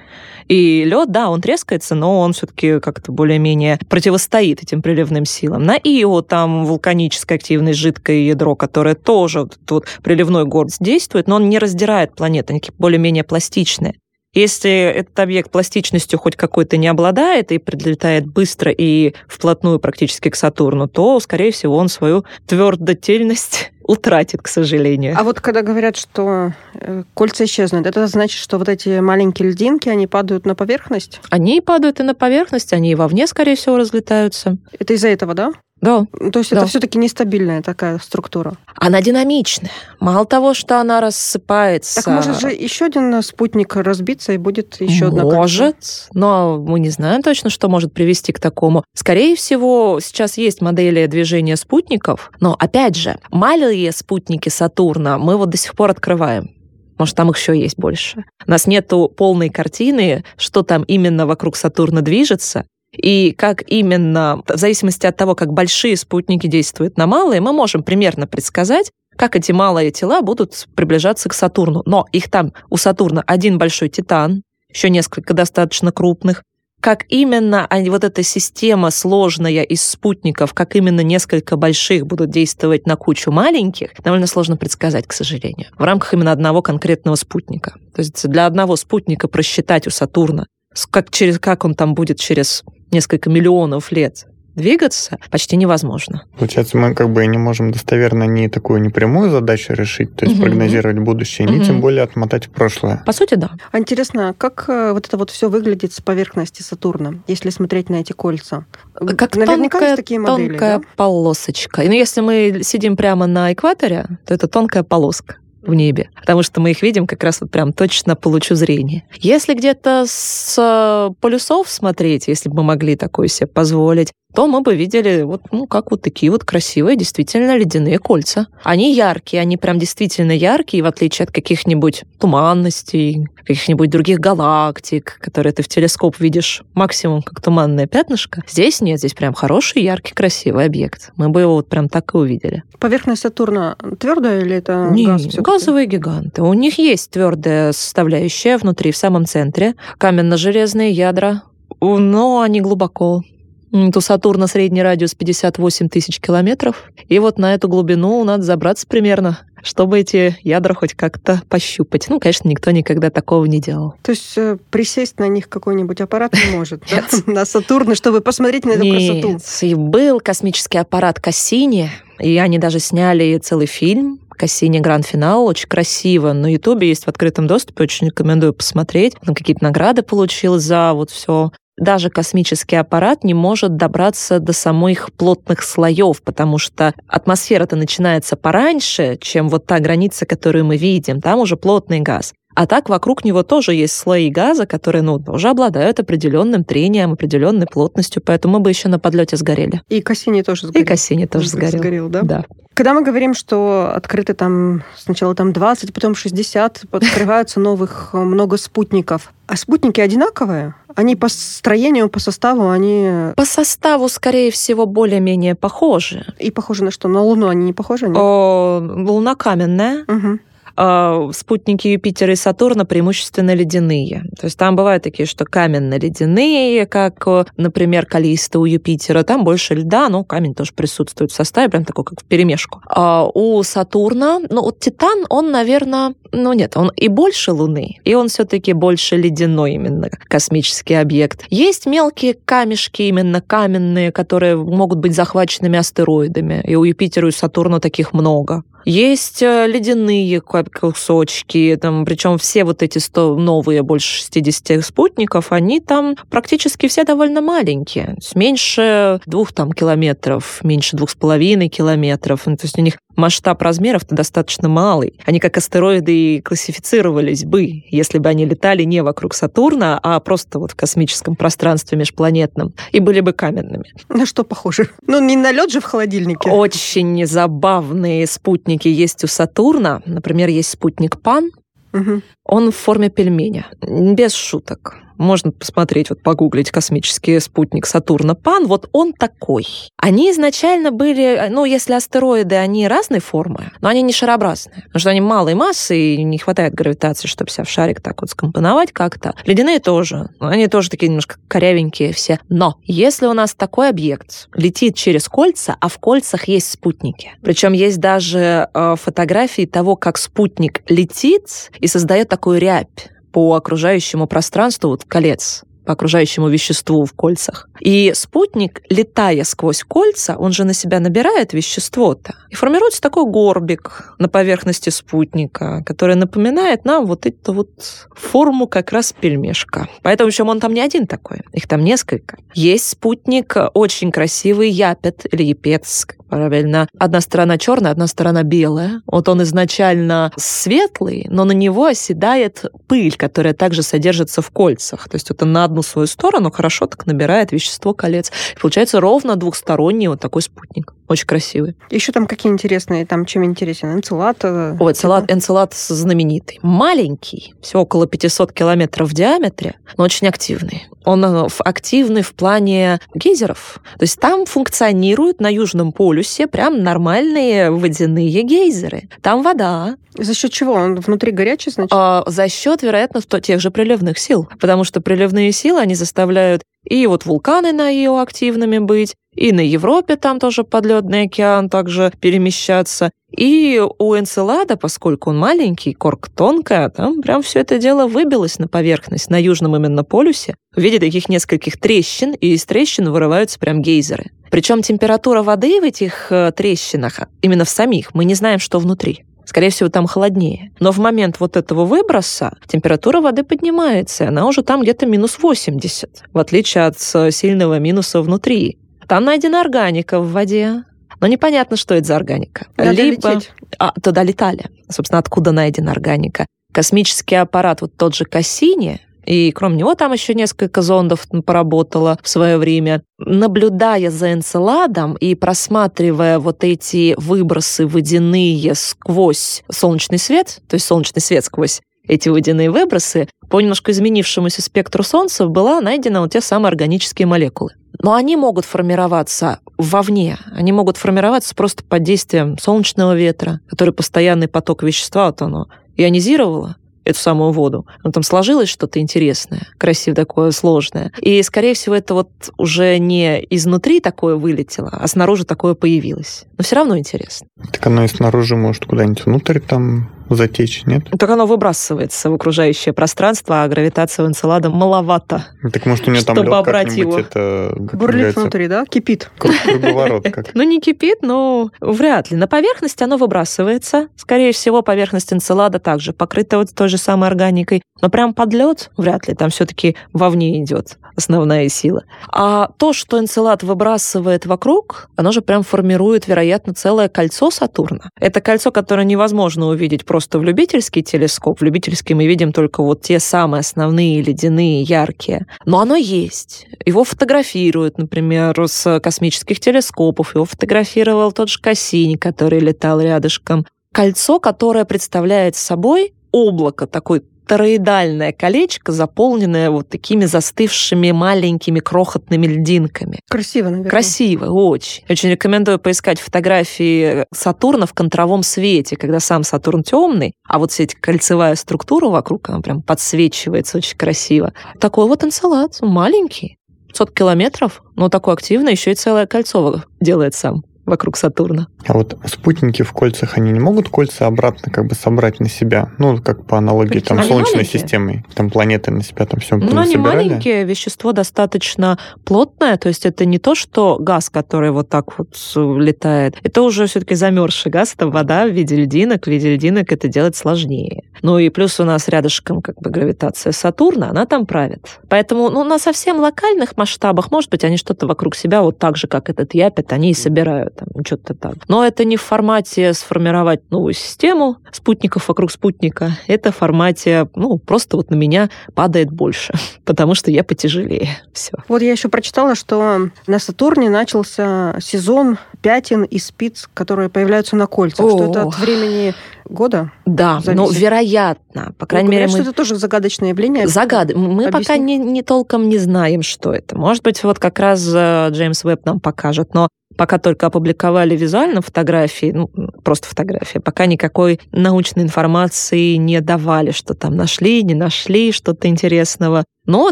И 0.48 0.84
лед, 0.84 1.10
да, 1.10 1.30
он 1.30 1.40
трескается, 1.40 1.94
но 1.94 2.20
он 2.20 2.34
все-таки 2.34 2.78
как-то 2.78 3.10
более-менее 3.10 3.78
противостоит 3.88 4.62
этим 4.62 4.82
приливным 4.82 5.24
силам. 5.24 5.62
На 5.62 5.76
Ио 5.76 6.20
там 6.20 6.66
вулканическое 6.66 7.38
активное 7.38 7.72
жидкое 7.72 8.18
ядро, 8.18 8.54
которое 8.54 8.94
тоже 8.94 9.48
тут 9.66 9.86
приливной 10.02 10.44
город 10.44 10.72
действует, 10.78 11.26
но 11.26 11.36
он 11.36 11.48
не 11.48 11.58
раздирает 11.58 12.14
планеты, 12.14 12.52
они 12.52 12.60
более-менее 12.78 13.24
пластичные. 13.24 13.94
Если 14.34 14.70
этот 14.70 15.18
объект 15.18 15.50
пластичностью 15.50 16.18
хоть 16.18 16.36
какой-то 16.36 16.76
не 16.76 16.88
обладает 16.88 17.52
и 17.52 17.58
прилетает 17.58 18.26
быстро 18.26 18.72
и 18.72 19.14
вплотную 19.28 19.78
практически 19.78 20.28
к 20.28 20.36
Сатурну, 20.36 20.88
то, 20.88 21.20
скорее 21.20 21.52
всего, 21.52 21.76
он 21.76 21.88
свою 21.88 22.24
твердотельность 22.46 23.72
утратит, 23.84 24.42
к 24.42 24.48
сожалению. 24.48 25.14
А 25.16 25.22
вот 25.22 25.40
когда 25.40 25.62
говорят, 25.62 25.96
что 25.96 26.52
э, 26.74 27.04
кольца 27.14 27.44
исчезнут, 27.44 27.86
это 27.86 28.06
значит, 28.06 28.40
что 28.40 28.58
вот 28.58 28.68
эти 28.68 28.98
маленькие 28.98 29.50
льдинки, 29.50 29.88
они 29.88 30.06
падают 30.06 30.46
на 30.46 30.54
поверхность? 30.54 31.20
Они 31.30 31.60
падают 31.60 32.00
и 32.00 32.02
на 32.02 32.14
поверхность, 32.14 32.72
они 32.72 32.92
и 32.92 32.94
вовне, 32.94 33.26
скорее 33.26 33.56
всего, 33.56 33.76
разлетаются. 33.76 34.56
Это 34.78 34.94
из-за 34.94 35.08
этого, 35.08 35.34
да? 35.34 35.52
Да. 35.84 36.06
То 36.30 36.38
есть 36.38 36.50
да. 36.50 36.58
это 36.58 36.66
все-таки 36.66 36.98
нестабильная 36.98 37.60
такая 37.60 37.98
структура. 37.98 38.54
Она 38.74 39.02
динамичная. 39.02 39.70
Мало 40.00 40.24
того, 40.24 40.54
что 40.54 40.80
она 40.80 41.00
рассыпается. 41.00 42.02
Так 42.02 42.06
может 42.06 42.40
же 42.40 42.48
еще 42.48 42.86
один 42.86 43.22
спутник 43.22 43.76
разбиться 43.76 44.32
и 44.32 44.38
будет 44.38 44.80
еще 44.80 45.08
одна. 45.08 45.24
Может, 45.24 46.08
но 46.14 46.58
мы 46.58 46.80
не 46.80 46.88
знаем 46.88 47.22
точно, 47.22 47.50
что 47.50 47.68
может 47.68 47.92
привести 47.92 48.32
к 48.32 48.40
такому. 48.40 48.82
Скорее 48.94 49.36
всего, 49.36 50.00
сейчас 50.00 50.38
есть 50.38 50.62
модели 50.62 51.06
движения 51.06 51.56
спутников, 51.56 52.32
но 52.40 52.56
опять 52.58 52.96
же, 52.96 53.18
малые 53.30 53.92
спутники 53.92 54.48
Сатурна 54.48 55.18
мы 55.18 55.36
вот 55.36 55.50
до 55.50 55.58
сих 55.58 55.74
пор 55.74 55.90
открываем. 55.90 56.50
Может, 56.98 57.16
там 57.16 57.30
их 57.30 57.36
еще 57.36 57.58
есть 57.58 57.76
больше. 57.76 58.24
У 58.46 58.50
нас 58.50 58.66
нету 58.66 59.12
полной 59.14 59.50
картины, 59.50 60.24
что 60.36 60.62
там 60.62 60.84
именно 60.84 61.26
вокруг 61.26 61.56
Сатурна 61.56 62.00
движется, 62.00 62.64
и 62.96 63.32
как 63.32 63.62
именно, 63.66 64.42
в 64.46 64.56
зависимости 64.56 65.06
от 65.06 65.16
того, 65.16 65.34
как 65.34 65.52
большие 65.52 65.96
спутники 65.96 66.46
действуют 66.46 66.96
на 66.96 67.06
малые, 67.06 67.40
мы 67.40 67.52
можем 67.52 67.82
примерно 67.82 68.26
предсказать, 68.26 68.90
как 69.16 69.36
эти 69.36 69.52
малые 69.52 69.90
тела 69.90 70.22
будут 70.22 70.66
приближаться 70.74 71.28
к 71.28 71.34
Сатурну. 71.34 71.82
Но 71.86 72.06
их 72.12 72.30
там 72.30 72.52
у 72.70 72.76
Сатурна 72.76 73.22
один 73.26 73.58
большой 73.58 73.88
Титан, 73.88 74.42
еще 74.68 74.90
несколько 74.90 75.34
достаточно 75.34 75.92
крупных. 75.92 76.42
Как 76.80 77.06
именно 77.08 77.66
они, 77.70 77.88
вот 77.88 78.04
эта 78.04 78.22
система 78.22 78.90
сложная 78.90 79.62
из 79.62 79.82
спутников, 79.82 80.52
как 80.52 80.76
именно 80.76 81.00
несколько 81.00 81.56
больших 81.56 82.06
будут 82.06 82.28
действовать 82.28 82.86
на 82.86 82.96
кучу 82.96 83.30
маленьких, 83.30 83.90
довольно 84.02 84.26
сложно 84.26 84.58
предсказать, 84.58 85.06
к 85.06 85.14
сожалению, 85.14 85.68
в 85.78 85.82
рамках 85.82 86.12
именно 86.12 86.32
одного 86.32 86.60
конкретного 86.60 87.14
спутника. 87.14 87.76
То 87.94 88.00
есть 88.00 88.28
для 88.28 88.44
одного 88.44 88.76
спутника 88.76 89.28
просчитать 89.28 89.86
у 89.86 89.90
Сатурна, 89.90 90.46
как, 90.90 91.10
через, 91.10 91.38
как 91.38 91.64
он 91.64 91.74
там 91.74 91.94
будет 91.94 92.18
через 92.18 92.64
несколько 92.90 93.30
миллионов 93.30 93.92
лет 93.92 94.26
двигаться 94.54 95.18
почти 95.30 95.56
невозможно. 95.56 96.24
Получается, 96.38 96.76
мы 96.76 96.94
как 96.94 97.10
бы 97.10 97.26
не 97.26 97.38
можем 97.38 97.72
достоверно 97.72 98.24
ни 98.24 98.46
такую 98.48 98.80
непрямую 98.80 99.30
задачу 99.30 99.72
решить, 99.72 100.14
то 100.16 100.24
есть 100.24 100.36
угу. 100.38 100.46
прогнозировать 100.46 100.98
будущее, 100.98 101.48
угу. 101.48 101.56
ни 101.56 101.64
тем 101.64 101.80
более 101.80 102.02
отмотать 102.02 102.46
в 102.46 102.50
прошлое. 102.50 103.02
По 103.04 103.12
сути, 103.12 103.34
да. 103.34 103.50
А 103.72 103.78
интересно, 103.78 104.34
как 104.36 104.66
э, 104.68 104.92
вот 104.92 105.06
это 105.06 105.16
вот 105.16 105.30
все 105.30 105.48
выглядит 105.48 105.92
с 105.92 106.00
поверхности 106.00 106.62
Сатурна, 106.62 107.14
если 107.26 107.50
смотреть 107.50 107.90
на 107.90 107.96
эти 107.96 108.12
кольца? 108.12 108.66
Как 108.94 109.36
Наверняка 109.36 109.78
тонкая, 109.78 109.90
есть 109.90 109.96
такие 109.96 110.20
модели, 110.20 110.48
тонкая 110.50 110.78
да? 110.78 110.84
полосочка. 110.96 111.82
И 111.82 111.88
ну, 111.88 111.94
если 111.94 112.20
мы 112.20 112.60
сидим 112.62 112.96
прямо 112.96 113.26
на 113.26 113.52
экваторе, 113.52 114.06
то 114.24 114.34
это 114.34 114.46
тонкая 114.46 114.82
полоска 114.82 115.36
в 115.66 115.74
небе, 115.74 116.10
потому 116.14 116.42
что 116.42 116.60
мы 116.60 116.70
их 116.70 116.82
видим 116.82 117.06
как 117.06 117.22
раз 117.24 117.40
вот 117.40 117.50
прям 117.50 117.72
точно 117.72 118.16
по 118.16 118.28
лучу 118.28 118.54
зрения. 118.54 119.04
Если 119.16 119.54
где-то 119.54 120.04
с 120.06 120.56
э, 120.58 121.14
полюсов 121.20 121.68
смотреть, 121.68 122.28
если 122.28 122.48
бы 122.48 122.56
мы 122.56 122.62
могли 122.64 122.96
такое 122.96 123.28
себе 123.28 123.46
позволить, 123.46 124.12
то 124.34 124.48
мы 124.48 124.60
бы 124.62 124.74
видели 124.74 125.22
вот, 125.22 125.42
ну, 125.52 125.66
как 125.66 125.92
вот 125.92 126.02
такие 126.02 126.30
вот 126.30 126.44
красивые, 126.44 126.96
действительно 126.96 127.56
ледяные 127.56 127.98
кольца. 127.98 128.48
Они 128.64 128.92
яркие, 128.92 129.40
они 129.40 129.56
прям 129.56 129.78
действительно 129.78 130.32
яркие, 130.32 130.82
в 130.82 130.86
отличие 130.86 131.24
от 131.24 131.30
каких-нибудь 131.30 132.02
туманностей, 132.18 133.26
каких-нибудь 133.36 133.90
других 133.90 134.18
галактик, 134.18 135.18
которые 135.20 135.52
ты 135.52 135.62
в 135.62 135.68
телескоп 135.68 136.18
видишь 136.18 136.62
максимум 136.74 137.22
как 137.22 137.40
туманное 137.40 137.86
пятнышко. 137.86 138.42
Здесь 138.48 138.80
нет, 138.80 138.98
здесь 138.98 139.14
прям 139.14 139.34
хороший, 139.34 139.82
яркий, 139.82 140.14
красивый 140.14 140.64
объект. 140.64 141.12
Мы 141.16 141.28
бы 141.28 141.42
его 141.42 141.54
вот 141.54 141.68
прям 141.68 141.88
так 141.88 142.12
и 142.14 142.16
увидели. 142.16 142.64
Поверхность 142.80 143.22
Сатурна 143.22 143.76
твердая 144.00 144.40
или 144.40 144.56
это 144.56 144.88
не, 144.90 145.06
газ? 145.06 145.22
Газовые 145.54 145.86
гиганты. 145.86 146.42
У 146.42 146.52
них 146.52 146.78
есть 146.78 147.12
твердая 147.12 147.70
составляющая 147.70 148.56
внутри, 148.56 148.90
в 148.90 148.96
самом 148.96 149.24
центре. 149.24 149.76
Каменно-железные 149.98 150.90
ядра, 150.90 151.44
но 151.80 152.40
они 152.40 152.60
глубоко 152.60 153.22
у 153.70 154.00
Сатурна 154.00 154.48
средний 154.48 154.82
радиус 154.82 155.14
58 155.14 155.88
тысяч 155.88 156.18
километров. 156.18 156.90
И 157.08 157.20
вот 157.20 157.38
на 157.38 157.54
эту 157.54 157.68
глубину 157.68 158.24
надо 158.24 158.42
забраться 158.42 158.84
примерно, 158.88 159.40
чтобы 159.62 160.00
эти 160.00 160.36
ядра 160.42 160.74
хоть 160.74 160.94
как-то 160.94 161.42
пощупать. 161.48 162.06
Ну, 162.08 162.18
конечно, 162.18 162.48
никто 162.48 162.72
никогда 162.72 163.10
такого 163.10 163.44
не 163.44 163.60
делал. 163.60 163.94
То 164.02 164.10
есть 164.10 164.36
э, 164.36 164.58
присесть 164.70 165.20
на 165.20 165.28
них 165.28 165.48
какой-нибудь 165.48 166.00
аппарат 166.00 166.34
не 166.34 166.56
может, 166.56 166.82
На 167.26 167.44
Сатурна, 167.44 167.94
чтобы 167.94 168.20
посмотреть 168.20 168.64
на 168.64 168.72
эту 168.72 168.90
красоту? 168.90 169.76
Был 169.76 170.18
космический 170.18 170.78
аппарат 170.78 171.20
Кассини, 171.20 171.90
и 172.18 172.38
они 172.38 172.58
даже 172.58 172.78
сняли 172.78 173.38
целый 173.38 173.66
фильм 173.66 174.20
Кассини 174.36 174.80
Гранд 174.80 175.06
Финал. 175.06 175.46
Очень 175.46 175.68
красиво. 175.68 176.32
На 176.32 176.52
Ютубе 176.52 176.88
есть 176.88 177.04
в 177.04 177.08
открытом 177.08 177.46
доступе. 177.46 177.84
Очень 177.84 178.08
рекомендую 178.08 178.52
посмотреть. 178.52 179.14
Он 179.26 179.34
какие-то 179.34 179.64
награды 179.64 180.02
получил 180.02 180.58
за 180.58 180.92
вот 180.92 181.10
все 181.10 181.50
даже 181.76 182.08
космический 182.08 182.76
аппарат 182.76 183.24
не 183.24 183.34
может 183.34 183.76
добраться 183.76 184.38
до 184.38 184.52
самых 184.52 185.12
плотных 185.12 185.62
слоев, 185.62 186.22
потому 186.22 186.58
что 186.58 186.94
атмосфера-то 187.08 187.74
начинается 187.74 188.36
пораньше, 188.36 189.18
чем 189.20 189.48
вот 189.48 189.66
та 189.66 189.80
граница, 189.80 190.24
которую 190.24 190.64
мы 190.66 190.76
видим. 190.76 191.20
Там 191.20 191.40
уже 191.40 191.56
плотный 191.56 192.00
газ. 192.00 192.32
А 192.54 192.66
так 192.66 192.88
вокруг 192.88 193.24
него 193.24 193.42
тоже 193.42 193.74
есть 193.74 193.96
слои 193.96 194.30
газа, 194.30 194.66
которые, 194.66 195.02
ну, 195.02 195.18
тоже 195.18 195.48
обладают 195.48 195.98
определенным 196.00 196.64
трением, 196.64 197.12
определенной 197.12 197.66
плотностью, 197.66 198.22
поэтому 198.24 198.54
мы 198.54 198.60
бы 198.60 198.70
еще 198.70 198.88
на 198.88 198.98
подрете 198.98 199.36
сгорели. 199.36 199.82
И 199.88 200.00
Кассини 200.00 200.42
тоже 200.42 200.68
сгорел. 200.68 200.82
И 200.82 200.86
Кассини 200.86 201.26
тоже 201.26 201.48
сгорел. 201.48 201.78
Сгорел, 201.78 202.08
да? 202.08 202.22
Да. 202.22 202.44
Когда 202.74 202.92
мы 202.92 203.02
говорим, 203.02 203.34
что 203.34 203.92
открыты 203.94 204.34
там 204.34 204.82
сначала 204.96 205.34
там 205.34 205.52
20, 205.52 205.92
потом 205.92 206.14
60, 206.14 206.84
открываются 206.90 207.60
новых 207.60 208.10
много 208.12 208.56
спутников, 208.56 209.32
а 209.46 209.56
спутники 209.56 210.00
одинаковые? 210.00 210.74
Они 210.96 211.16
по 211.16 211.28
строению, 211.28 212.08
по 212.08 212.20
составу, 212.20 212.68
они... 212.68 213.32
По 213.34 213.44
составу, 213.44 214.08
скорее 214.08 214.52
всего, 214.52 214.86
более-менее 214.86 215.56
похожи. 215.56 216.24
И 216.38 216.52
похожи 216.52 216.84
на 216.84 216.92
что? 216.92 217.08
На 217.08 217.20
Луну 217.20 217.48
они 217.48 217.66
не 217.66 217.72
похожи? 217.72 218.06
Нет? 218.06 218.16
О, 218.16 218.80
Луна 218.80 219.34
каменная. 219.34 220.04
Угу. 220.06 220.38
А, 220.76 221.30
спутники 221.32 221.88
Юпитера 221.88 222.32
и 222.32 222.36
Сатурна 222.36 222.84
преимущественно 222.84 223.54
ледяные. 223.54 224.24
То 224.38 224.46
есть 224.46 224.58
там 224.58 224.76
бывают 224.76 225.02
такие, 225.02 225.26
что 225.26 225.44
каменно-ледяные, 225.44 226.86
как, 226.86 227.26
например, 227.56 228.06
Калиста 228.06 228.58
у 228.58 228.64
Юпитера. 228.64 229.22
Там 229.22 229.44
больше 229.44 229.74
льда, 229.74 230.08
но 230.08 230.24
камень 230.24 230.54
тоже 230.54 230.72
присутствует 230.74 231.30
в 231.30 231.34
составе, 231.34 231.70
прям 231.70 231.84
такой, 231.84 232.04
как 232.04 232.20
в 232.20 232.24
перемешку. 232.24 232.80
А 232.88 233.26
у 233.32 233.62
Сатурна, 233.62 234.40
ну, 234.50 234.62
вот 234.62 234.80
Титан, 234.80 235.24
он, 235.28 235.50
наверное, 235.50 236.14
ну 236.32 236.52
нет, 236.52 236.76
он 236.76 236.90
и 236.96 237.08
больше 237.08 237.52
Луны, 237.52 238.00
и 238.04 238.14
он 238.14 238.28
все-таки 238.28 238.72
больше 238.72 239.16
ледяной 239.16 239.74
именно 239.74 240.10
космический 240.10 240.94
объект. 240.94 241.44
Есть 241.50 241.86
мелкие 241.86 242.34
камешки, 242.34 243.02
именно 243.02 243.40
каменные, 243.40 244.10
которые 244.10 244.56
могут 244.56 244.98
быть 244.98 245.14
захваченными 245.14 245.78
астероидами. 245.78 246.62
И 246.64 246.74
у 246.74 246.84
Юпитера 246.84 247.28
и 247.28 247.32
Сатурна 247.32 247.78
таких 247.80 248.12
много. 248.12 248.64
Есть 248.84 249.42
э, 249.42 249.66
ледяные 249.66 250.40
кусочки, 250.40 251.78
там, 251.80 252.04
причем 252.04 252.38
все 252.38 252.64
вот 252.64 252.82
эти 252.82 252.98
100 252.98 253.36
новые, 253.36 253.82
больше 253.82 254.20
60 254.20 254.84
спутников, 254.84 255.52
они 255.52 255.80
там 255.80 256.16
практически 256.30 256.88
все 256.88 257.04
довольно 257.04 257.40
маленькие, 257.40 258.16
меньше 258.34 259.20
двух 259.26 259.52
там 259.52 259.72
километров, 259.72 260.60
меньше 260.62 260.96
двух 260.96 261.10
с 261.10 261.14
половиной 261.14 261.68
километров. 261.68 262.42
Ну, 262.46 262.56
то 262.56 262.64
есть 262.64 262.78
у 262.78 262.82
них 262.82 262.98
масштаб 263.16 263.60
размеров-то 263.62 264.14
достаточно 264.14 264.68
малый. 264.68 265.14
Они 265.24 265.40
как 265.40 265.56
астероиды 265.56 266.36
и 266.36 266.40
классифицировались 266.40 267.44
бы, 267.44 267.84
если 267.90 268.18
бы 268.18 268.28
они 268.28 268.44
летали 268.46 268.82
не 268.84 269.02
вокруг 269.02 269.34
Сатурна, 269.34 269.98
а 270.02 270.18
просто 270.20 270.58
вот 270.58 270.72
в 270.72 270.74
космическом 270.74 271.36
пространстве 271.36 271.98
межпланетном 271.98 272.72
и 272.92 273.00
были 273.00 273.20
бы 273.20 273.32
каменными. 273.32 273.92
На 274.08 274.26
что 274.26 274.44
похоже? 274.44 274.90
Ну, 275.06 275.20
не 275.20 275.36
на 275.36 275.52
лед 275.52 275.70
же 275.70 275.80
в 275.80 275.84
холодильнике. 275.84 276.50
Очень 276.50 277.26
забавные 277.26 278.26
спутники 278.26 278.88
есть 278.88 279.24
у 279.24 279.26
Сатурна. 279.26 280.02
Например, 280.06 280.48
есть 280.48 280.70
спутник 280.70 281.20
Пан, 281.20 281.50
Угу. 281.92 282.22
он 282.44 282.72
в 282.72 282.76
форме 282.76 283.08
пельменя. 283.08 283.66
Без 283.80 284.34
шуток. 284.34 284.96
Можно 285.18 285.52
посмотреть, 285.52 286.10
вот 286.10 286.22
погуглить 286.22 286.70
космический 286.70 287.38
спутник 287.40 287.86
Сатурна 287.86 288.34
Пан. 288.34 288.66
Вот 288.66 288.88
он 288.92 289.12
такой. 289.12 289.66
Они 289.96 290.30
изначально 290.30 290.90
были, 290.90 291.48
ну, 291.50 291.64
если 291.64 291.94
астероиды, 291.94 292.56
они 292.56 292.88
разной 292.88 293.20
формы, 293.20 293.72
но 293.80 293.88
они 293.88 294.02
не 294.02 294.12
шарообразные. 294.12 294.84
Потому 294.86 295.00
что 295.00 295.10
они 295.10 295.20
малой 295.20 295.54
массы, 295.54 296.14
и 296.14 296.22
не 296.22 296.38
хватает 296.38 296.74
гравитации, 296.74 297.28
чтобы 297.28 297.50
себя 297.50 297.64
в 297.64 297.70
шарик 297.70 298.00
так 298.00 298.20
вот 298.20 298.30
скомпоновать 298.30 298.92
как-то. 298.92 299.34
Ледяные 299.44 299.80
тоже. 299.80 300.28
Они 300.40 300.66
тоже 300.66 300.90
такие 300.90 301.08
немножко 301.08 301.36
корявенькие 301.48 302.12
все. 302.12 302.38
Но 302.48 302.76
если 302.84 303.26
у 303.26 303.32
нас 303.32 303.54
такой 303.54 303.88
объект 303.88 304.48
летит 304.54 304.96
через 304.96 305.28
кольца, 305.28 305.76
а 305.80 305.88
в 305.88 305.98
кольцах 305.98 306.48
есть 306.48 306.70
спутники, 306.70 307.32
причем 307.42 307.72
есть 307.72 307.98
даже 307.98 308.68
э, 308.72 308.96
фотографии 309.00 309.66
того, 309.66 309.96
как 309.96 310.18
спутник 310.18 310.82
летит 310.88 311.70
и 311.78 311.86
создает 311.86 312.28
такую 312.28 312.60
рябь 312.60 313.10
по 313.34 313.54
окружающему 313.56 314.28
пространству 314.28 314.90
вот, 314.90 315.04
колец 315.04 315.64
по 315.84 315.92
окружающему 315.92 316.48
веществу 316.48 317.04
в 317.04 317.12
кольцах. 317.12 317.68
И 317.80 318.12
спутник, 318.14 318.82
летая 318.88 319.44
сквозь 319.44 319.82
кольца, 319.82 320.36
он 320.36 320.52
же 320.52 320.64
на 320.64 320.74
себя 320.74 321.00
набирает 321.00 321.52
вещество-то. 321.52 322.34
И 322.50 322.54
формируется 322.54 323.00
такой 323.00 323.24
горбик 323.24 324.14
на 324.18 324.28
поверхности 324.28 324.90
спутника, 324.90 325.82
который 325.84 326.14
напоминает 326.14 326.84
нам 326.84 327.06
вот 327.06 327.26
эту 327.26 327.52
вот 327.52 328.08
форму 328.14 328.66
как 328.66 328.92
раз 328.92 329.12
пельмешка. 329.12 329.88
Поэтому, 330.02 330.30
причем 330.30 330.48
он 330.48 330.60
там 330.60 330.72
не 330.72 330.80
один 330.80 331.06
такой, 331.06 331.42
их 331.52 331.68
там 331.68 331.84
несколько. 331.84 332.38
Есть 332.54 332.88
спутник 332.88 333.56
очень 333.74 334.10
красивый 334.10 334.70
Япет 334.70 335.26
или 335.32 335.42
Епец, 335.42 336.06
правильно. 336.28 336.88
Одна 336.98 337.20
сторона 337.20 337.58
черная, 337.58 337.92
одна 337.92 338.06
сторона 338.06 338.42
белая. 338.42 339.02
Вот 339.06 339.28
он 339.28 339.42
изначально 339.42 340.32
светлый, 340.36 341.26
но 341.28 341.44
на 341.44 341.52
него 341.52 341.86
оседает 341.86 342.64
пыль, 342.88 343.16
которая 343.16 343.54
также 343.54 343.82
содержится 343.82 344.42
в 344.42 344.50
кольцах. 344.50 345.08
То 345.08 345.16
есть 345.16 345.30
это 345.30 345.44
на 345.44 345.68
одну 345.74 345.82
свою 345.82 346.06
сторону 346.06 346.50
хорошо 346.50 346.86
так 346.86 347.06
набирает 347.06 347.52
вещество 347.52 347.94
колец. 347.94 348.32
И 348.56 348.60
получается 348.60 349.00
ровно 349.00 349.36
двухсторонний 349.36 350.08
вот 350.08 350.20
такой 350.20 350.42
спутник. 350.42 350.92
Очень 351.08 351.26
красивый. 351.26 351.76
Еще 351.90 352.12
там 352.12 352.26
какие 352.26 352.50
интересные, 352.50 353.04
там 353.04 353.26
чем 353.26 353.44
интересен? 353.44 353.92
Энцелад? 353.92 354.38
э, 354.42 354.76
Ой, 354.80 354.92
энцелад, 354.92 355.30
энцелад 355.30 355.74
знаменитый. 355.74 356.58
Маленький, 356.62 357.54
всего 357.60 357.82
около 357.82 358.06
500 358.06 358.52
километров 358.52 359.10
в 359.10 359.14
диаметре, 359.14 359.74
но 359.96 360.04
очень 360.04 360.28
активный. 360.28 360.86
Он 361.04 361.22
э, 361.24 361.46
активный 361.58 362.22
в 362.22 362.32
плане 362.34 363.00
гейзеров. 363.14 363.80
То 363.98 364.02
есть 364.02 364.18
там 364.18 364.46
функционируют 364.46 365.40
на 365.40 365.52
Южном 365.52 365.92
полюсе 365.92 366.46
прям 366.46 366.82
нормальные 366.82 367.70
водяные 367.70 368.42
гейзеры. 368.42 369.08
Там 369.20 369.42
вода, 369.42 369.96
За 370.16 370.32
счет 370.34 370.52
чего? 370.52 370.72
Он 370.72 370.96
внутри 370.96 371.32
горячий, 371.32 371.70
значит? 371.70 371.92
а, 371.94 372.22
за 372.26 372.48
счет, 372.48 372.82
вероятно, 372.82 373.20
тех 373.40 373.60
же 373.60 373.70
приливных 373.70 374.18
сил. 374.18 374.48
Потому 374.60 374.84
что 374.84 375.00
приливные 375.00 375.52
силы, 375.52 375.80
они 375.80 375.94
заставляют 375.94 376.62
и 376.84 377.06
вот 377.06 377.24
вулканы 377.24 377.72
на 377.72 377.90
Ио 377.90 378.18
активными 378.18 378.78
быть, 378.78 379.14
и 379.34 379.52
на 379.52 379.60
Европе 379.60 380.16
там 380.16 380.38
тоже 380.38 380.64
подледный 380.64 381.22
океан 381.22 381.68
также 381.68 382.12
перемещаться. 382.20 383.10
И 383.36 383.82
у 383.98 384.16
Энцелада, 384.16 384.76
поскольку 384.76 385.30
он 385.30 385.38
маленький, 385.38 385.92
корка 385.92 386.30
тонкая, 386.30 386.88
там 386.88 387.20
прям 387.20 387.42
все 387.42 387.60
это 387.60 387.78
дело 387.78 388.06
выбилось 388.06 388.58
на 388.58 388.68
поверхность, 388.68 389.28
на 389.30 389.40
южном 389.40 389.74
именно 389.74 390.04
полюсе, 390.04 390.54
в 390.74 390.80
виде 390.80 391.00
таких 391.00 391.28
нескольких 391.28 391.80
трещин, 391.80 392.32
и 392.32 392.54
из 392.54 392.64
трещин 392.64 393.10
вырываются 393.10 393.58
прям 393.58 393.82
гейзеры. 393.82 394.30
Причем 394.50 394.82
температура 394.82 395.42
воды 395.42 395.80
в 395.80 395.84
этих 395.84 396.30
э, 396.30 396.52
трещинах, 396.56 397.20
именно 397.42 397.64
в 397.64 397.68
самих, 397.68 398.14
мы 398.14 398.24
не 398.24 398.34
знаем, 398.34 398.60
что 398.60 398.78
внутри. 398.78 399.24
Скорее 399.44 399.70
всего, 399.70 399.88
там 399.88 400.06
холоднее. 400.06 400.70
Но 400.80 400.90
в 400.90 400.98
момент 400.98 401.38
вот 401.38 401.56
этого 401.56 401.84
выброса 401.84 402.56
температура 402.66 403.20
воды 403.20 403.42
поднимается, 403.42 404.24
и 404.24 404.26
она 404.28 404.46
уже 404.46 404.62
там 404.62 404.82
где-то 404.82 405.06
минус 405.06 405.38
80, 405.40 406.24
в 406.32 406.38
отличие 406.38 406.86
от 406.86 406.96
э, 407.14 407.30
сильного 407.30 407.78
минуса 407.78 408.22
внутри. 408.22 408.78
Там 409.08 409.24
найдена 409.24 409.60
органика 409.60 410.20
в 410.20 410.32
воде, 410.32 410.84
но 411.20 411.26
непонятно, 411.26 411.76
что 411.76 411.94
это 411.94 412.06
за 412.06 412.16
органика. 412.16 412.66
Надо 412.76 412.90
Либо... 412.92 413.34
лететь. 413.34 413.50
А, 413.78 413.92
туда 414.00 414.22
летали. 414.22 414.66
Собственно, 414.88 415.18
откуда 415.18 415.52
найдена 415.52 415.92
органика. 415.92 416.46
Космический 416.72 417.36
аппарат, 417.36 417.80
вот 417.80 417.96
тот 417.96 418.14
же 418.14 418.24
Кассини, 418.24 419.00
и 419.24 419.52
кроме 419.52 419.76
него 419.76 419.94
там 419.94 420.12
еще 420.12 420.34
несколько 420.34 420.82
зондов 420.82 421.26
поработало 421.46 422.18
в 422.22 422.28
свое 422.28 422.58
время. 422.58 423.02
Наблюдая 423.18 424.10
за 424.10 424.32
Энцеладом 424.32 425.14
и 425.14 425.34
просматривая 425.34 426.38
вот 426.38 426.62
эти 426.62 427.14
выбросы 427.16 427.86
водяные 427.86 428.74
сквозь 428.74 429.62
солнечный 429.70 430.18
свет, 430.18 430.60
то 430.68 430.74
есть 430.74 430.86
солнечный 430.86 431.22
свет 431.22 431.44
сквозь 431.44 431.80
эти 432.06 432.28
водяные 432.28 432.70
выбросы, 432.70 433.28
по 433.48 433.60
немножко 433.60 433.92
изменившемуся 433.92 434.60
спектру 434.60 435.02
Солнца 435.02 435.46
была 435.46 435.80
найдена 435.80 436.20
вот 436.20 436.32
те 436.32 436.42
самые 436.42 436.68
органические 436.68 437.26
молекулы. 437.26 437.72
Но 438.04 438.12
они 438.12 438.36
могут 438.36 438.66
формироваться 438.66 439.60
вовне. 439.78 440.36
Они 440.52 440.72
могут 440.72 440.98
формироваться 440.98 441.54
просто 441.54 441.82
под 441.84 442.02
действием 442.02 442.58
солнечного 442.58 443.16
ветра, 443.16 443.60
который 443.66 443.94
постоянный 443.94 444.46
поток 444.46 444.82
вещества, 444.82 445.28
вот 445.28 445.40
оно 445.40 445.68
ионизировало 445.96 446.76
эту 447.04 447.18
самую 447.18 447.52
воду. 447.52 447.86
Но 448.02 448.10
там 448.10 448.22
сложилось 448.22 448.68
что-то 448.68 449.00
интересное, 449.00 449.68
красивое 449.78 450.16
такое, 450.16 450.50
сложное. 450.50 451.12
И, 451.18 451.42
скорее 451.42 451.72
всего, 451.72 451.94
это 451.94 452.12
вот 452.12 452.28
уже 452.58 452.98
не 452.98 453.42
изнутри 453.48 454.00
такое 454.00 454.36
вылетело, 454.36 454.90
а 454.92 455.08
снаружи 455.08 455.46
такое 455.46 455.72
появилось. 455.72 456.44
Но 456.58 456.64
все 456.64 456.76
равно 456.76 456.98
интересно. 456.98 457.46
Так 457.72 457.86
оно 457.86 458.04
и 458.04 458.08
снаружи 458.08 458.54
может 458.54 458.84
куда-нибудь 458.84 459.24
внутрь 459.24 459.60
там 459.60 460.10
затечь, 460.30 460.84
нет? 460.86 461.04
Так 461.18 461.28
оно 461.30 461.46
выбрасывается 461.46 462.30
в 462.30 462.34
окружающее 462.34 462.92
пространство, 462.92 463.62
а 463.62 463.68
гравитация 463.68 464.24
у 464.24 464.28
Энцелада 464.28 464.70
маловато. 464.70 465.46
Так 465.72 465.86
может 465.86 466.06
у 466.08 466.10
нее 466.10 466.22
там 466.22 466.36
Чтобы 466.36 466.50
лед 466.50 466.64
как-нибудь 466.64 466.96
его. 466.96 467.18
это... 467.18 467.74
как 467.90 467.98
Бурлит 467.98 468.36
внутри, 468.36 468.68
да? 468.68 468.84
Кипит. 468.86 469.30
круг- 469.38 469.54
Круговорот 469.64 470.24
как. 470.32 470.54
Ну, 470.54 470.62
не 470.62 470.80
кипит, 470.80 471.18
но 471.22 471.70
вряд 471.80 472.30
ли. 472.30 472.36
На 472.36 472.46
поверхности 472.46 473.02
оно 473.02 473.16
выбрасывается. 473.16 474.08
Скорее 474.16 474.52
всего, 474.52 474.82
поверхность 474.82 475.32
Энцелада 475.32 475.78
также 475.78 476.12
покрыта 476.12 476.58
вот 476.58 476.74
той 476.74 476.88
же 476.88 476.98
самой 476.98 477.28
органикой. 477.28 477.82
Но 478.04 478.10
прям 478.10 478.34
подлет 478.34 478.90
вряд 478.98 479.28
ли, 479.28 479.34
там 479.34 479.48
все-таки 479.48 479.96
вовне 480.12 480.62
идет 480.62 480.98
основная 481.16 481.70
сила. 481.70 482.04
А 482.30 482.68
то, 482.76 482.92
что 482.92 483.18
Энцелад 483.18 483.62
выбрасывает 483.62 484.44
вокруг, 484.44 485.08
оно 485.16 485.32
же 485.32 485.40
прям 485.40 485.62
формирует, 485.62 486.28
вероятно, 486.28 486.74
целое 486.74 487.08
кольцо 487.08 487.50
Сатурна. 487.50 488.10
Это 488.20 488.42
кольцо, 488.42 488.70
которое 488.70 489.04
невозможно 489.04 489.68
увидеть 489.68 490.04
просто 490.04 490.38
в 490.38 490.44
любительский 490.44 491.02
телескоп. 491.02 491.60
В 491.60 491.64
любительский 491.64 492.12
мы 492.12 492.26
видим 492.26 492.52
только 492.52 492.82
вот 492.82 493.00
те 493.00 493.18
самые 493.18 493.60
основные 493.60 494.20
ледяные, 494.20 494.82
яркие. 494.82 495.46
Но 495.64 495.80
оно 495.80 495.96
есть. 495.96 496.66
Его 496.84 497.04
фотографируют, 497.04 497.96
например, 497.96 498.54
с 498.68 499.00
космических 499.00 499.60
телескопов. 499.60 500.34
Его 500.34 500.44
фотографировал 500.44 501.32
тот 501.32 501.48
же 501.48 501.58
Кассини, 501.58 502.16
который 502.16 502.60
летал 502.60 503.00
рядышком. 503.00 503.64
Кольцо, 503.92 504.40
которое 504.40 504.84
представляет 504.84 505.56
собой 505.56 506.12
облако, 506.32 506.86
такой 506.86 507.22
тороидальное 507.46 508.32
колечко, 508.32 508.92
заполненное 508.92 509.70
вот 509.70 509.88
такими 509.88 510.24
застывшими 510.24 511.10
маленькими 511.12 511.80
крохотными 511.80 512.46
льдинками. 512.46 513.20
Красиво, 513.30 513.68
наверное. 513.68 513.90
Красиво, 513.90 514.46
очень. 514.46 515.04
Очень 515.08 515.30
рекомендую 515.30 515.78
поискать 515.78 516.20
фотографии 516.20 517.26
Сатурна 517.32 517.86
в 517.86 517.94
контровом 517.94 518.42
свете, 518.42 518.96
когда 518.96 519.20
сам 519.20 519.44
Сатурн 519.44 519.82
темный, 519.82 520.34
а 520.48 520.58
вот 520.58 520.72
вся 520.72 520.84
эта 520.84 520.96
кольцевая 521.00 521.54
структура 521.54 522.08
вокруг, 522.08 522.48
она 522.48 522.60
прям 522.60 522.82
подсвечивается 522.82 523.78
очень 523.78 523.96
красиво. 523.96 524.52
Такой 524.80 525.06
вот 525.06 525.24
инсалат, 525.24 525.78
маленький, 525.80 526.58
500 526.88 527.10
километров, 527.12 527.82
но 527.96 528.08
такой 528.08 528.34
активный, 528.34 528.72
еще 528.72 528.92
и 528.92 528.94
целое 528.94 529.26
кольцо 529.26 529.82
делает 530.00 530.34
сам 530.34 530.64
вокруг 530.86 531.16
Сатурна. 531.16 531.68
А 531.86 531.92
вот 531.92 532.16
спутники 532.26 532.82
в 532.82 532.92
кольцах, 532.92 533.36
они 533.36 533.52
не 533.52 533.60
могут 533.60 533.88
кольца 533.88 534.26
обратно 534.26 534.72
как 534.72 534.86
бы 534.86 534.94
собрать 534.94 535.40
на 535.40 535.48
себя? 535.48 535.90
Ну, 535.98 536.18
как 536.22 536.46
по 536.46 536.58
аналогии 536.58 537.00
там 537.00 537.18
они 537.18 537.28
Солнечной 537.28 537.56
маленькие? 537.56 537.80
системы. 537.80 538.24
Там 538.34 538.50
планеты 538.50 538.90
на 538.90 539.02
себя 539.02 539.26
там 539.26 539.40
все 539.40 539.56
Ну, 539.56 539.78
они 539.78 539.96
маленькие, 539.96 540.64
вещество 540.64 541.12
достаточно 541.12 541.98
плотное, 542.24 542.76
то 542.76 542.88
есть 542.88 543.06
это 543.06 543.24
не 543.24 543.38
то, 543.38 543.54
что 543.54 543.98
газ, 543.98 544.30
который 544.30 544.70
вот 544.70 544.88
так 544.88 545.18
вот 545.18 545.28
летает, 545.54 546.36
это 546.42 546.62
уже 546.62 546.86
все-таки 546.86 547.14
замерзший 547.14 547.70
газ, 547.70 547.94
это 547.94 548.08
вода 548.08 548.46
в 548.46 548.50
виде 548.50 548.76
льдинок, 548.76 549.24
в 549.24 549.26
виде 549.28 549.54
льдинок 549.54 549.92
это 549.92 550.08
делать 550.08 550.36
сложнее. 550.36 551.04
Ну 551.22 551.38
и 551.38 551.48
плюс 551.48 551.80
у 551.80 551.84
нас 551.84 552.08
рядышком 552.08 552.60
как 552.62 552.76
бы 552.80 552.90
гравитация 552.90 553.52
Сатурна, 553.52 554.10
она 554.10 554.26
там 554.26 554.46
правит. 554.46 555.00
Поэтому 555.08 555.48
ну, 555.50 555.64
на 555.64 555.78
совсем 555.78 556.18
локальных 556.20 556.76
масштабах, 556.76 557.30
может 557.30 557.50
быть, 557.50 557.64
они 557.64 557.76
что-то 557.76 558.06
вокруг 558.06 558.34
себя 558.34 558.62
вот 558.62 558.78
так 558.78 558.96
же, 558.96 559.06
как 559.06 559.30
этот 559.30 559.54
япет, 559.54 559.92
они 559.92 560.10
и 560.10 560.14
собирают 560.14 560.73
там 560.74 560.88
что-то 561.04 561.34
так. 561.34 561.54
Но 561.68 561.84
это 561.84 562.04
не 562.04 562.16
в 562.16 562.22
формате 562.22 562.92
сформировать 562.94 563.70
новую 563.70 563.94
систему 563.94 564.58
спутников 564.72 565.28
вокруг 565.28 565.50
спутника, 565.50 566.18
это 566.26 566.52
в 566.52 566.56
формате, 566.56 567.28
ну, 567.34 567.58
просто 567.58 567.96
вот 567.96 568.10
на 568.10 568.14
меня 568.14 568.50
падает 568.74 569.10
больше, 569.10 569.54
потому 569.84 570.14
что 570.14 570.30
я 570.30 570.44
потяжелее. 570.44 571.08
Все. 571.32 571.52
Вот 571.68 571.82
я 571.82 571.92
еще 571.92 572.08
прочитала, 572.08 572.54
что 572.54 573.10
на 573.26 573.38
Сатурне 573.38 573.90
начался 573.90 574.76
сезон 574.80 575.38
пятен 575.62 576.02
и 576.04 576.18
спиц, 576.18 576.68
которые 576.74 577.08
появляются 577.08 577.56
на 577.56 577.66
кольцах. 577.66 578.06
Что 578.10 578.30
это 578.30 578.42
от 578.42 578.54
О. 578.54 578.58
времени 578.60 579.14
года? 579.46 579.92
Да, 580.04 580.40
ну, 580.46 580.66
Зависит. 580.66 580.82
вероятно. 580.82 581.74
По 581.78 581.86
крайней 581.86 582.06
Ну, 582.06 582.12
мере, 582.12 582.24
говорят, 582.26 582.38
мы... 582.38 582.42
что 582.42 582.50
это 582.50 582.56
тоже 582.56 582.76
загадочное 582.76 583.30
явление. 583.30 583.66
Загад... 583.66 584.14
Мы 584.14 584.46
Объясни. 584.46 584.50
пока 584.50 584.76
не, 584.76 584.98
не 584.98 585.22
толком 585.22 585.68
не 585.68 585.78
знаем, 585.78 586.22
что 586.22 586.52
это. 586.52 586.76
Может 586.76 587.02
быть, 587.02 587.22
вот 587.24 587.38
как 587.38 587.58
раз 587.58 587.90
э, 587.94 588.28
Джеймс 588.30 588.64
Уэбб 588.64 588.84
нам 588.84 589.00
покажет, 589.00 589.54
но 589.54 589.68
пока 589.96 590.18
только 590.18 590.46
опубликовали 590.46 591.16
визуально 591.16 591.62
фотографии, 591.62 592.32
ну, 592.34 592.48
просто 592.82 593.08
фотографии, 593.08 593.58
пока 593.58 593.86
никакой 593.86 594.40
научной 594.52 595.02
информации 595.02 595.96
не 595.96 596.20
давали, 596.20 596.70
что 596.70 596.94
там 596.94 597.16
нашли, 597.16 597.62
не 597.62 597.74
нашли 597.74 598.32
что-то 598.32 598.68
интересного. 598.68 599.44
Но 599.66 599.90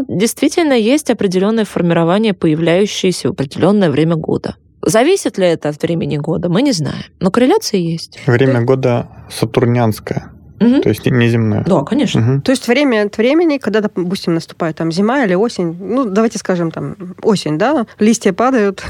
действительно 0.07 0.75
есть 0.75 1.11
определенное 1.11 1.65
формирование, 1.65 2.35
появляющееся 2.35 3.29
в 3.29 3.33
определенное 3.33 3.91
время 3.91 4.17
года. 4.17 4.57
Зависит 4.85 5.39
ли 5.39 5.47
это 5.47 5.69
от 5.69 5.81
времени 5.81 6.17
года, 6.17 6.49
мы 6.49 6.63
не 6.63 6.73
знаем. 6.73 7.05
Но 7.21 7.31
корреляция 7.31 7.79
есть. 7.81 8.19
Время 8.27 8.63
года 8.63 9.09
сатурнянское, 9.31 10.33
То 10.81 10.89
есть 10.89 11.07
не 11.07 11.29
земное. 11.29 11.65
Да, 11.67 11.83
конечно. 11.83 12.21
Мгм. 12.21 12.43
То 12.43 12.53
есть 12.53 12.69
время 12.69 13.07
от 13.07 13.17
времени, 13.17 13.59
когда, 13.59 13.81
допустим, 13.81 14.35
наступает 14.35 14.77
там 14.77 14.93
зима 14.93 15.25
или 15.25 15.35
осень, 15.35 15.77
ну, 15.79 16.05
давайте 16.05 16.39
скажем 16.39 16.71
там 16.71 16.97
осень, 17.23 17.59
да, 17.59 17.87
листья 17.99 18.33
падают, 18.33 18.83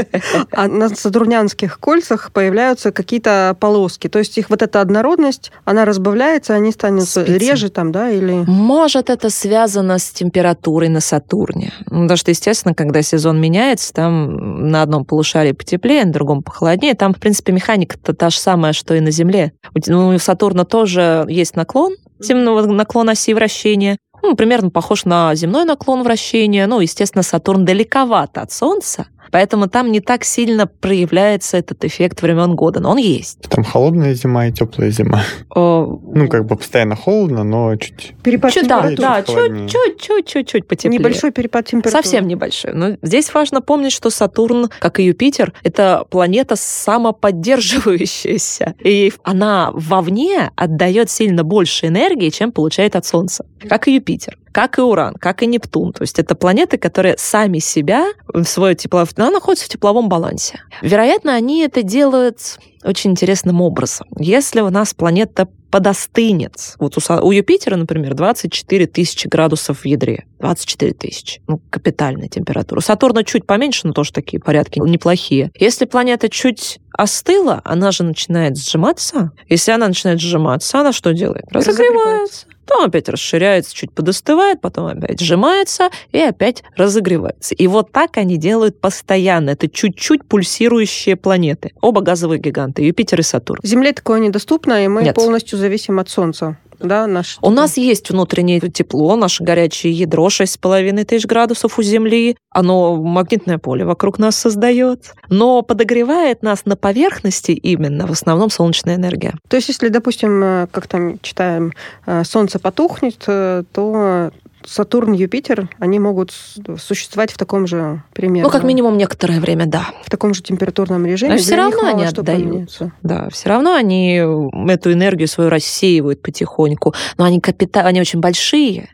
а 0.52 0.68
на 0.68 0.88
сатурнянских 0.88 1.78
кольцах 1.80 2.32
появляются 2.32 2.92
какие-то 2.92 3.56
полоски. 3.58 4.08
То 4.08 4.18
есть 4.18 4.36
их 4.38 4.50
вот 4.50 4.62
эта 4.62 4.80
однородность, 4.80 5.52
она 5.64 5.84
разбавляется, 5.84 6.54
они 6.54 6.72
Спицы. 6.72 7.24
реже 7.24 7.68
там, 7.70 7.92
да, 7.92 8.10
или... 8.10 8.44
Может, 8.46 9.10
это 9.10 9.30
связано 9.30 9.98
с 9.98 10.10
температурой 10.10 10.88
на 10.88 11.00
Сатурне. 11.00 11.72
Ну, 11.90 12.02
Потому 12.02 12.16
что, 12.16 12.30
естественно, 12.30 12.74
когда 12.74 13.02
сезон 13.02 13.40
меняется, 13.40 13.92
там 13.92 14.70
на 14.70 14.82
одном 14.82 15.04
полушарии 15.04 15.52
потеплее, 15.52 16.04
на 16.04 16.12
другом 16.12 16.42
похолоднее. 16.42 16.94
Там, 16.94 17.14
в 17.14 17.18
принципе, 17.18 17.52
механика-то 17.52 18.14
та 18.14 18.30
же 18.30 18.38
самая, 18.38 18.72
что 18.72 18.94
и 18.94 19.00
на 19.00 19.10
Земле. 19.10 19.52
Ну, 19.86 20.08
у 20.08 20.18
Сатурна 20.18 20.64
тоже 20.64 21.13
есть 21.28 21.56
наклон, 21.56 21.94
земного 22.18 22.66
наклон 22.66 23.08
оси 23.10 23.34
вращения. 23.34 23.98
Ну, 24.22 24.34
примерно 24.34 24.70
похож 24.70 25.04
на 25.04 25.34
земной 25.34 25.64
наклон 25.64 26.02
вращения. 26.02 26.66
Ну, 26.66 26.80
естественно, 26.80 27.22
Сатурн 27.22 27.64
далековато 27.64 28.40
от 28.40 28.52
Солнца, 28.52 29.06
поэтому 29.34 29.66
там 29.66 29.90
не 29.90 29.98
так 30.00 30.22
сильно 30.22 30.68
проявляется 30.68 31.56
этот 31.56 31.84
эффект 31.84 32.22
времен 32.22 32.54
года, 32.54 32.78
но 32.78 32.92
он 32.92 32.98
есть. 32.98 33.40
Там 33.50 33.64
холодная 33.64 34.14
зима 34.14 34.46
и 34.46 34.52
теплая 34.52 34.90
зима. 34.90 35.24
О, 35.50 35.98
Ну, 36.14 36.28
как 36.28 36.46
бы 36.46 36.54
постоянно 36.54 36.94
холодно, 36.94 37.42
но 37.42 37.74
чуть... 37.74 38.14
Перепад 38.22 38.52
чуть- 38.52 38.68
да, 38.68 38.82
температуры. 38.82 39.08
да, 39.08 39.22
чуть 39.24 39.34
холоднее. 39.34 39.68
чуть-чуть, 39.68 40.26
чуть-чуть 40.28 40.68
потеплее. 40.68 41.00
Небольшой 41.00 41.32
перепад 41.32 41.66
температуры. 41.66 42.00
Совсем 42.04 42.28
небольшой. 42.28 42.74
Но 42.74 42.96
здесь 43.02 43.34
важно 43.34 43.60
помнить, 43.60 43.90
что 43.90 44.08
Сатурн, 44.10 44.70
как 44.78 45.00
и 45.00 45.02
Юпитер, 45.02 45.52
это 45.64 46.04
планета 46.08 46.54
самоподдерживающаяся. 46.56 48.74
И 48.84 49.12
она 49.24 49.70
вовне 49.72 50.52
отдает 50.54 51.10
сильно 51.10 51.42
больше 51.42 51.88
энергии, 51.88 52.28
чем 52.30 52.52
получает 52.52 52.94
от 52.94 53.04
Солнца. 53.04 53.44
Как 53.68 53.88
и 53.88 53.94
Юпитер, 53.96 54.38
как 54.54 54.78
и 54.78 54.82
Уран, 54.82 55.16
как 55.16 55.42
и 55.42 55.46
Нептун. 55.46 55.92
То 55.92 56.02
есть 56.02 56.20
это 56.20 56.36
планеты, 56.36 56.78
которые 56.78 57.18
сами 57.18 57.58
себя 57.58 58.06
в 58.28 58.44
свой 58.44 58.76
тепло... 58.76 59.04
Она 59.16 59.32
находится 59.32 59.66
в 59.66 59.68
тепловом 59.68 60.08
балансе. 60.08 60.60
Вероятно, 60.80 61.34
они 61.34 61.62
это 61.62 61.82
делают 61.82 62.60
очень 62.84 63.10
интересным 63.10 63.60
образом. 63.60 64.06
Если 64.16 64.60
у 64.60 64.70
нас 64.70 64.94
планета 64.94 65.48
подостынет. 65.72 66.76
Вот 66.78 66.96
у, 66.96 67.26
у 67.26 67.32
Юпитера, 67.32 67.74
например, 67.74 68.14
24 68.14 68.86
тысячи 68.86 69.26
градусов 69.26 69.80
в 69.80 69.86
ядре. 69.86 70.24
24 70.38 70.92
тысячи. 70.92 71.42
Ну, 71.48 71.60
капитальная 71.68 72.28
температура. 72.28 72.78
У 72.78 72.80
Сатурна 72.80 73.24
чуть 73.24 73.44
поменьше, 73.44 73.88
но 73.88 73.92
тоже 73.92 74.12
такие 74.12 74.38
порядки 74.40 74.78
неплохие. 74.78 75.50
Если 75.58 75.84
планета 75.86 76.28
чуть 76.28 76.78
остыла, 76.92 77.60
она 77.64 77.90
же 77.90 78.04
начинает 78.04 78.56
сжиматься. 78.56 79.32
Если 79.48 79.72
она 79.72 79.88
начинает 79.88 80.20
сжиматься, 80.20 80.78
она 80.78 80.92
что 80.92 81.12
делает? 81.12 81.46
Разогревается. 81.50 82.46
Потом 82.66 82.86
опять 82.86 83.08
расширяется, 83.08 83.74
чуть 83.74 83.92
подостывает, 83.92 84.60
потом 84.60 84.86
опять 84.86 85.20
сжимается 85.20 85.90
и 86.12 86.18
опять 86.18 86.62
разогревается. 86.76 87.54
И 87.54 87.66
вот 87.66 87.92
так 87.92 88.16
они 88.16 88.36
делают 88.36 88.80
постоянно. 88.80 89.50
Это 89.50 89.68
чуть-чуть 89.68 90.24
пульсирующие 90.24 91.16
планеты. 91.16 91.72
Оба 91.80 92.00
газовые 92.00 92.40
гиганты, 92.40 92.82
Юпитер 92.82 93.20
и 93.20 93.22
Сатурн. 93.22 93.60
Земле 93.62 93.92
такое 93.92 94.20
недоступно, 94.20 94.84
и 94.84 94.88
мы 94.88 95.02
Нет. 95.02 95.14
полностью 95.14 95.58
зависим 95.58 95.98
от 95.98 96.08
Солнца. 96.08 96.58
Да, 96.78 97.06
наш... 97.06 97.38
У 97.40 97.50
нас 97.50 97.76
есть 97.76 98.10
внутреннее 98.10 98.60
тепло, 98.60 99.16
наше 99.16 99.44
горячее 99.44 99.92
ядро 99.92 100.28
6,5 100.28 101.04
тысяч 101.04 101.26
градусов 101.26 101.78
у 101.78 101.82
Земли. 101.82 102.36
Оно 102.50 102.96
магнитное 102.96 103.58
поле 103.58 103.84
вокруг 103.84 104.18
нас 104.18 104.36
создает. 104.36 105.14
Но 105.28 105.62
подогревает 105.62 106.42
нас 106.42 106.64
на 106.64 106.76
поверхности 106.76 107.52
именно 107.52 108.06
в 108.06 108.12
основном 108.12 108.50
солнечная 108.50 108.96
энергия. 108.96 109.34
То 109.48 109.56
есть, 109.56 109.68
если, 109.68 109.88
допустим, 109.88 110.42
э, 110.42 110.66
как 110.70 110.86
там 110.86 111.18
читаем, 111.20 111.72
э, 112.06 112.24
Солнце 112.24 112.58
потухнет, 112.58 113.22
э, 113.26 113.64
то 113.72 114.30
Сатурн, 114.66 115.12
Юпитер, 115.12 115.68
они 115.78 115.98
могут 115.98 116.32
существовать 116.78 117.30
в 117.30 117.38
таком 117.38 117.66
же 117.66 118.02
примерно. 118.12 118.48
Ну, 118.48 118.52
как 118.52 118.64
минимум 118.64 118.96
некоторое 118.96 119.40
время, 119.40 119.66
да. 119.66 119.90
В 120.04 120.10
таком 120.10 120.34
же 120.34 120.42
температурном 120.42 121.04
режиме. 121.06 121.34
Но 121.34 121.38
них 121.38 121.56
равно 121.56 121.86
они 121.86 122.06
что 122.06 122.22
отдают. 122.22 122.44
поменяется. 122.44 122.92
Да, 123.02 123.28
все 123.30 123.48
равно 123.48 123.74
они 123.74 124.16
эту 124.16 124.92
энергию 124.92 125.28
свою 125.28 125.50
рассеивают 125.50 126.22
потихоньку. 126.22 126.94
Но 127.18 127.24
они, 127.24 127.40
капита... 127.40 127.82
они 127.82 128.00
очень 128.00 128.20
большие, 128.20 128.88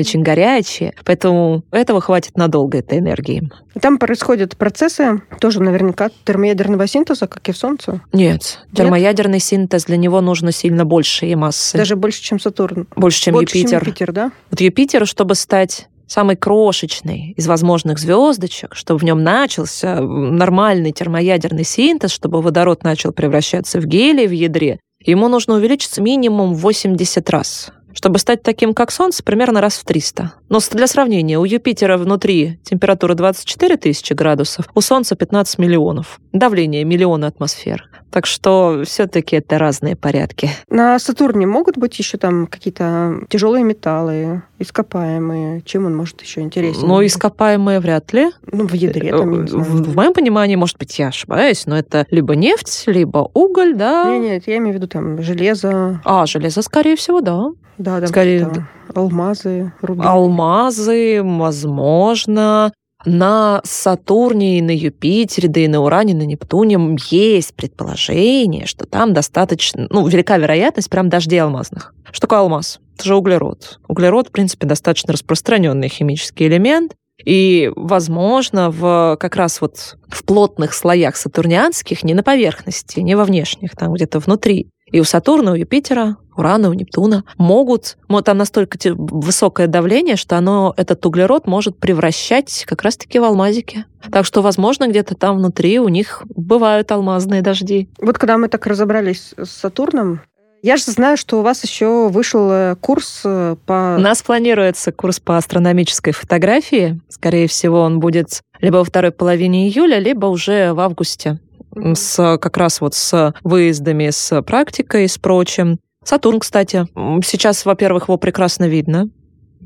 очень 0.00 0.22
горячие, 0.22 0.94
поэтому 1.04 1.62
этого 1.70 2.00
хватит 2.00 2.36
надолго, 2.36 2.78
этой 2.78 2.98
энергии. 2.98 3.50
Там 3.80 3.98
происходят 3.98 4.56
процессы, 4.56 5.22
тоже 5.40 5.62
наверняка 5.62 6.10
термоядерного 6.24 6.86
синтеза, 6.86 7.26
как 7.26 7.48
и 7.48 7.52
в 7.52 7.56
Солнце. 7.56 8.00
Нет, 8.12 8.60
термоядерный 8.74 9.40
синтез 9.40 9.84
для 9.84 9.96
него 9.96 10.20
нужно 10.20 10.52
сильно 10.52 10.84
большие 10.84 11.36
массы. 11.36 11.76
Даже 11.76 11.96
больше, 11.96 12.22
чем 12.22 12.38
Сатурн. 12.38 12.86
больше, 12.96 13.22
чем 13.22 13.34
больше, 13.34 13.58
Юпитер. 13.58 13.80
чем 13.80 13.88
Юпитер, 13.88 14.12
да? 14.12 14.32
Вот 14.50 14.60
Юпитеру, 14.60 15.06
чтобы 15.06 15.34
стать 15.34 15.88
самой 16.06 16.36
крошечной 16.36 17.34
из 17.36 17.46
возможных 17.46 17.98
звездочек, 17.98 18.74
чтобы 18.74 19.00
в 19.00 19.04
нем 19.04 19.22
начался 19.22 20.00
нормальный 20.00 20.92
термоядерный 20.92 21.64
синтез, 21.64 22.10
чтобы 22.10 22.42
водород 22.42 22.84
начал 22.84 23.12
превращаться 23.12 23.80
в 23.80 23.86
гелий 23.86 24.26
в 24.26 24.32
ядре, 24.32 24.80
ему 25.00 25.28
нужно 25.28 25.54
увеличиться 25.54 26.02
минимум 26.02 26.54
в 26.54 26.58
80 26.58 27.30
раз. 27.30 27.72
Чтобы 27.94 28.18
стать 28.18 28.42
таким, 28.42 28.74
как 28.74 28.90
Солнце, 28.90 29.22
примерно 29.22 29.60
раз 29.60 29.76
в 29.76 29.84
300. 29.84 30.34
Но 30.48 30.58
для 30.70 30.86
сравнения, 30.86 31.38
у 31.38 31.44
Юпитера 31.44 31.96
внутри 31.96 32.58
температура 32.64 33.14
24 33.14 33.76
тысячи 33.76 34.12
градусов, 34.12 34.66
у 34.74 34.80
Солнца 34.80 35.16
15 35.16 35.58
миллионов. 35.58 36.20
Давление 36.32 36.84
миллионы 36.84 37.26
атмосфер. 37.26 37.88
Так 38.10 38.26
что 38.26 38.82
все-таки 38.86 39.36
это 39.36 39.58
разные 39.58 39.96
порядки. 39.96 40.48
На 40.68 40.98
Сатурне 41.00 41.46
могут 41.46 41.76
быть 41.76 41.98
еще 41.98 42.16
там 42.16 42.46
какие-то 42.46 43.22
тяжелые 43.28 43.64
металлы, 43.64 44.44
ископаемые. 44.64 45.62
Чем 45.62 45.86
он 45.86 45.96
может 45.96 46.20
еще 46.20 46.40
интересен? 46.40 46.88
Ну, 46.88 47.04
ископаемые 47.04 47.80
вряд 47.80 48.12
ли. 48.12 48.30
Ну, 48.50 48.66
в 48.66 48.72
ядре 48.72 49.10
там, 49.10 49.46
знаю. 49.46 49.64
В, 49.64 49.92
в 49.92 49.96
моем 49.96 50.12
понимании, 50.12 50.56
может 50.56 50.78
быть, 50.78 50.98
я 50.98 51.08
ошибаюсь, 51.08 51.66
но 51.66 51.78
это 51.78 52.06
либо 52.10 52.34
нефть, 52.34 52.84
либо 52.86 53.30
уголь, 53.34 53.74
да? 53.74 54.10
Нет, 54.10 54.22
нет, 54.22 54.42
я 54.46 54.56
имею 54.58 54.72
в 54.72 54.76
виду 54.76 54.88
там 54.88 55.22
железо. 55.22 56.00
А, 56.04 56.26
железо, 56.26 56.62
скорее 56.62 56.96
всего, 56.96 57.20
да. 57.20 57.50
Да, 57.78 58.00
да. 58.00 58.06
Скорее, 58.06 58.66
алмазы, 58.94 59.72
рубины. 59.80 60.04
Алмазы, 60.04 61.22
возможно. 61.22 62.72
На 63.04 63.60
Сатурне 63.64 64.58
и 64.58 64.62
на 64.62 64.74
Юпитере, 64.74 65.48
да 65.48 65.60
и 65.60 65.68
на 65.68 65.80
Уране, 65.82 66.14
на 66.14 66.22
Нептуне 66.22 66.78
есть 67.10 67.54
предположение, 67.54 68.66
что 68.66 68.86
там 68.86 69.12
достаточно, 69.12 69.86
ну, 69.90 70.06
велика 70.06 70.38
вероятность 70.38 70.90
прям 70.90 71.08
дождей 71.08 71.40
алмазных. 71.40 71.94
Что 72.10 72.22
такое 72.22 72.38
алмаз? 72.40 72.80
Это 72.96 73.04
же 73.04 73.16
углерод. 73.16 73.80
Углерод, 73.88 74.28
в 74.28 74.30
принципе, 74.30 74.66
достаточно 74.66 75.12
распространенный 75.12 75.88
химический 75.88 76.46
элемент. 76.46 76.94
И, 77.24 77.70
возможно, 77.76 78.70
в, 78.70 79.16
как 79.20 79.36
раз 79.36 79.60
вот 79.60 79.96
в 80.08 80.24
плотных 80.24 80.74
слоях 80.74 81.16
сатурнианских, 81.16 82.02
не 82.02 82.14
на 82.14 82.22
поверхности, 82.22 83.00
не 83.00 83.16
во 83.16 83.24
внешних, 83.24 83.76
там 83.76 83.92
где-то 83.92 84.18
внутри, 84.18 84.68
и 84.90 85.00
у 85.00 85.04
Сатурна, 85.04 85.52
у 85.52 85.54
Юпитера, 85.54 86.16
Урана, 86.36 86.70
у 86.70 86.72
Нептуна 86.72 87.24
могут, 87.38 87.96
вот 88.08 88.24
там 88.24 88.38
настолько 88.38 88.78
высокое 88.94 89.66
давление, 89.66 90.16
что 90.16 90.36
оно, 90.36 90.74
этот 90.76 91.04
углерод 91.06 91.46
может 91.46 91.78
превращать 91.78 92.64
как 92.66 92.82
раз-таки 92.82 93.18
в 93.18 93.24
алмазики. 93.24 93.84
Так 94.10 94.26
что, 94.26 94.42
возможно, 94.42 94.88
где-то 94.88 95.14
там 95.14 95.38
внутри 95.38 95.78
у 95.78 95.88
них 95.88 96.22
бывают 96.34 96.92
алмазные 96.92 97.42
дожди. 97.42 97.88
Вот 97.98 98.18
когда 98.18 98.38
мы 98.38 98.48
так 98.48 98.66
разобрались 98.66 99.34
с 99.36 99.50
Сатурном, 99.50 100.20
я 100.62 100.78
же 100.78 100.84
знаю, 100.84 101.18
что 101.18 101.40
у 101.40 101.42
вас 101.42 101.62
еще 101.62 102.08
вышел 102.08 102.50
э, 102.50 102.76
курс 102.80 103.20
э, 103.22 103.56
по... 103.66 103.96
У 103.98 104.00
нас 104.00 104.22
планируется 104.22 104.92
курс 104.92 105.20
по 105.20 105.36
астрономической 105.36 106.14
фотографии. 106.14 106.98
Скорее 107.10 107.48
всего, 107.48 107.82
он 107.82 108.00
будет 108.00 108.40
либо 108.60 108.78
во 108.78 108.84
второй 108.84 109.12
половине 109.12 109.68
июля, 109.68 109.98
либо 109.98 110.24
уже 110.24 110.72
в 110.72 110.80
августе 110.80 111.38
с 111.76 112.38
как 112.38 112.56
раз 112.56 112.80
вот 112.80 112.94
с 112.94 113.34
выездами, 113.42 114.10
с 114.10 114.40
практикой, 114.42 115.08
с 115.08 115.18
прочим. 115.18 115.78
Сатурн, 116.04 116.40
кстати, 116.40 116.86
сейчас, 117.24 117.64
во-первых, 117.64 118.04
его 118.04 118.16
прекрасно 118.16 118.68
видно. 118.68 119.08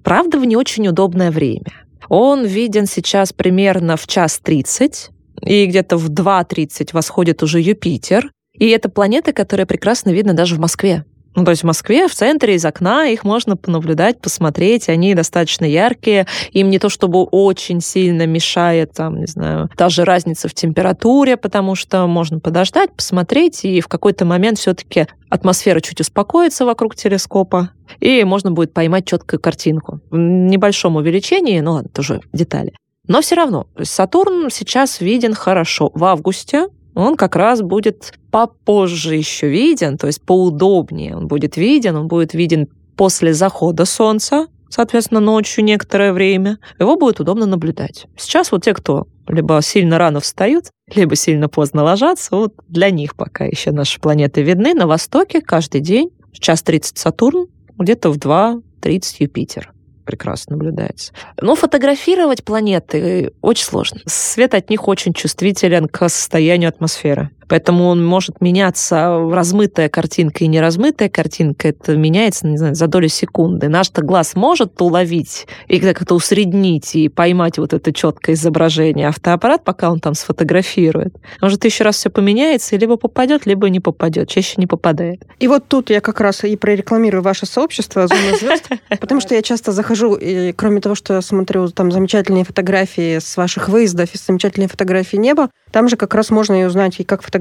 Правда, 0.04 0.38
в 0.38 0.44
не 0.44 0.56
очень 0.56 0.86
удобное 0.88 1.30
время. 1.30 1.72
Он 2.08 2.44
виден 2.44 2.86
сейчас 2.86 3.32
примерно 3.32 3.96
в 3.96 4.06
час 4.06 4.38
тридцать, 4.38 5.10
и 5.42 5.66
где-то 5.66 5.96
в 5.96 6.08
2.30 6.10 6.90
восходит 6.92 7.42
уже 7.42 7.60
Юпитер. 7.60 8.30
И 8.52 8.68
это 8.68 8.88
планеты, 8.88 9.32
которые 9.32 9.66
прекрасно 9.66 10.10
видно 10.10 10.34
даже 10.34 10.56
в 10.56 10.58
Москве. 10.58 11.04
Ну, 11.38 11.44
то 11.44 11.52
есть 11.52 11.62
в 11.62 11.66
Москве, 11.66 12.08
в 12.08 12.14
центре, 12.14 12.56
из 12.56 12.64
окна 12.64 13.06
их 13.06 13.22
можно 13.22 13.56
понаблюдать, 13.56 14.20
посмотреть. 14.20 14.88
Они 14.88 15.14
достаточно 15.14 15.64
яркие. 15.64 16.26
Им 16.50 16.68
не 16.68 16.80
то 16.80 16.88
чтобы 16.88 17.22
очень 17.22 17.80
сильно 17.80 18.26
мешает, 18.26 18.92
там, 18.92 19.20
не 19.20 19.26
знаю, 19.26 19.70
даже 19.76 20.04
разница 20.04 20.48
в 20.48 20.54
температуре, 20.54 21.36
потому 21.36 21.76
что 21.76 22.08
можно 22.08 22.40
подождать, 22.40 22.92
посмотреть, 22.92 23.64
и 23.64 23.80
в 23.80 23.86
какой-то 23.86 24.24
момент 24.24 24.58
все-таки 24.58 25.06
атмосфера 25.30 25.78
чуть 25.78 26.00
успокоится 26.00 26.64
вокруг 26.64 26.96
телескопа, 26.96 27.70
и 28.00 28.24
можно 28.24 28.50
будет 28.50 28.72
поймать 28.72 29.06
четкую 29.06 29.38
картинку. 29.38 30.00
В 30.10 30.16
небольшом 30.16 30.96
увеличении, 30.96 31.60
ну 31.60 31.74
ладно, 31.74 31.90
тоже 31.90 32.20
детали. 32.32 32.72
Но 33.06 33.20
все 33.20 33.36
равно, 33.36 33.68
Сатурн 33.80 34.50
сейчас 34.50 35.00
виден 35.00 35.34
хорошо. 35.34 35.92
В 35.94 36.04
августе 36.04 36.66
он 36.98 37.16
как 37.16 37.36
раз 37.36 37.62
будет 37.62 38.12
попозже 38.30 39.14
еще 39.14 39.48
виден, 39.48 39.96
то 39.96 40.08
есть 40.08 40.20
поудобнее 40.22 41.16
он 41.16 41.28
будет 41.28 41.56
виден, 41.56 41.96
он 41.96 42.08
будет 42.08 42.34
виден 42.34 42.66
после 42.96 43.32
захода 43.32 43.84
солнца, 43.84 44.48
соответственно, 44.68 45.20
ночью 45.20 45.64
некоторое 45.64 46.12
время, 46.12 46.58
его 46.78 46.96
будет 46.96 47.20
удобно 47.20 47.46
наблюдать. 47.46 48.06
Сейчас 48.16 48.50
вот 48.50 48.64
те, 48.64 48.74
кто 48.74 49.06
либо 49.28 49.60
сильно 49.62 49.98
рано 49.98 50.20
встают, 50.20 50.70
либо 50.92 51.14
сильно 51.14 51.48
поздно 51.48 51.84
ложатся, 51.84 52.34
вот 52.34 52.54
для 52.66 52.90
них 52.90 53.14
пока 53.14 53.44
еще 53.44 53.70
наши 53.70 54.00
планеты 54.00 54.42
видны. 54.42 54.74
На 54.74 54.86
востоке 54.86 55.40
каждый 55.40 55.80
день 55.80 56.10
в 56.32 56.40
час 56.40 56.62
30 56.62 56.98
Сатурн, 56.98 57.46
где-то 57.78 58.10
в 58.10 58.18
2.30 58.18 59.16
Юпитер 59.20 59.72
прекрасно 60.08 60.56
наблюдается. 60.56 61.12
Но 61.38 61.54
фотографировать 61.54 62.42
планеты 62.42 63.32
очень 63.42 63.66
сложно. 63.66 64.00
Свет 64.06 64.54
от 64.54 64.70
них 64.70 64.88
очень 64.88 65.12
чувствителен 65.12 65.86
к 65.86 66.08
состоянию 66.08 66.70
атмосферы. 66.70 67.30
Поэтому 67.48 67.86
он 67.86 68.04
может 68.04 68.40
меняться, 68.40 69.18
размытая 69.30 69.88
картинка 69.88 70.44
и 70.44 70.46
неразмытая 70.46 71.08
картинка, 71.08 71.68
это 71.68 71.96
меняется, 71.96 72.46
не 72.46 72.58
знаю, 72.58 72.74
за 72.74 72.86
долю 72.86 73.08
секунды. 73.08 73.68
Наш-то 73.68 74.02
глаз 74.02 74.34
может 74.34 74.80
уловить 74.80 75.46
и 75.66 75.80
как-то 75.80 76.14
усреднить 76.14 76.94
и 76.94 77.08
поймать 77.08 77.58
вот 77.58 77.72
это 77.72 77.92
четкое 77.92 78.34
изображение. 78.34 79.08
Автоаппарат, 79.08 79.64
пока 79.64 79.90
он 79.90 80.00
там 80.00 80.14
сфотографирует, 80.14 81.14
может 81.40 81.64
еще 81.64 81.84
раз 81.84 81.96
все 81.96 82.10
поменяется, 82.10 82.76
и 82.76 82.78
либо 82.78 82.96
попадет, 82.96 83.46
либо 83.46 83.68
не 83.68 83.80
попадет. 83.80 84.28
Чаще 84.28 84.54
не 84.58 84.66
попадает. 84.66 85.22
И 85.38 85.48
вот 85.48 85.68
тут 85.68 85.90
я 85.90 86.00
как 86.00 86.20
раз 86.20 86.44
и 86.44 86.56
прорекламирую 86.56 87.22
ваше 87.22 87.46
сообщество 87.46 88.06
«Зона 88.06 88.36
звезд», 88.38 88.68
потому 89.00 89.20
что 89.20 89.34
я 89.34 89.42
часто 89.42 89.72
захожу, 89.72 90.14
и 90.14 90.52
кроме 90.52 90.80
того, 90.80 90.94
что 90.94 91.14
я 91.14 91.22
смотрю 91.22 91.68
там 91.68 91.90
замечательные 91.90 92.44
фотографии 92.44 93.18
с 93.18 93.36
ваших 93.36 93.68
выездов 93.68 94.14
и 94.14 94.18
замечательные 94.18 94.68
фотографии 94.68 95.16
неба, 95.16 95.50
там 95.70 95.88
же 95.88 95.96
как 95.96 96.14
раз 96.14 96.30
можно 96.30 96.60
и 96.60 96.64
узнать, 96.64 96.98
и 96.98 97.04
как 97.04 97.22
фотографировать, 97.22 97.37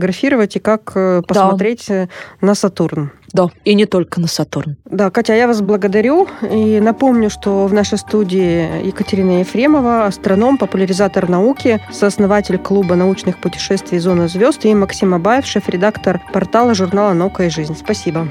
и 0.55 0.59
как 0.59 0.91
э, 0.95 1.21
посмотреть 1.27 1.85
да. 1.87 2.03
Э, 2.03 2.07
на 2.41 2.55
Сатурн. 2.55 3.11
Да, 3.33 3.49
и 3.65 3.73
не 3.73 3.85
только 3.85 4.21
на 4.21 4.27
Сатурн. 4.27 4.77
Да, 4.85 5.09
Катя, 5.09 5.33
я 5.33 5.47
вас 5.47 5.61
благодарю. 5.61 6.27
И 6.49 6.79
напомню, 6.79 7.29
что 7.29 7.67
в 7.67 7.73
нашей 7.73 7.97
студии 7.97 8.85
Екатерина 8.87 9.39
Ефремова, 9.39 10.05
астроном, 10.05 10.57
популяризатор 10.57 11.29
науки, 11.29 11.81
сооснователь 11.91 12.57
клуба 12.57 12.95
научных 12.95 13.39
путешествий 13.39 13.99
«Зона 13.99 14.27
звезд» 14.27 14.65
и 14.65 14.73
Максим 14.73 15.13
Абаев, 15.13 15.45
шеф-редактор 15.45 16.21
портала 16.31 16.73
журнала 16.73 17.13
«Наука 17.13 17.43
и 17.43 17.49
жизнь». 17.49 17.75
Спасибо. 17.77 18.27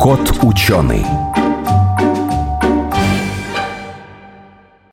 Кот 0.00 0.38
ученый. 0.42 1.04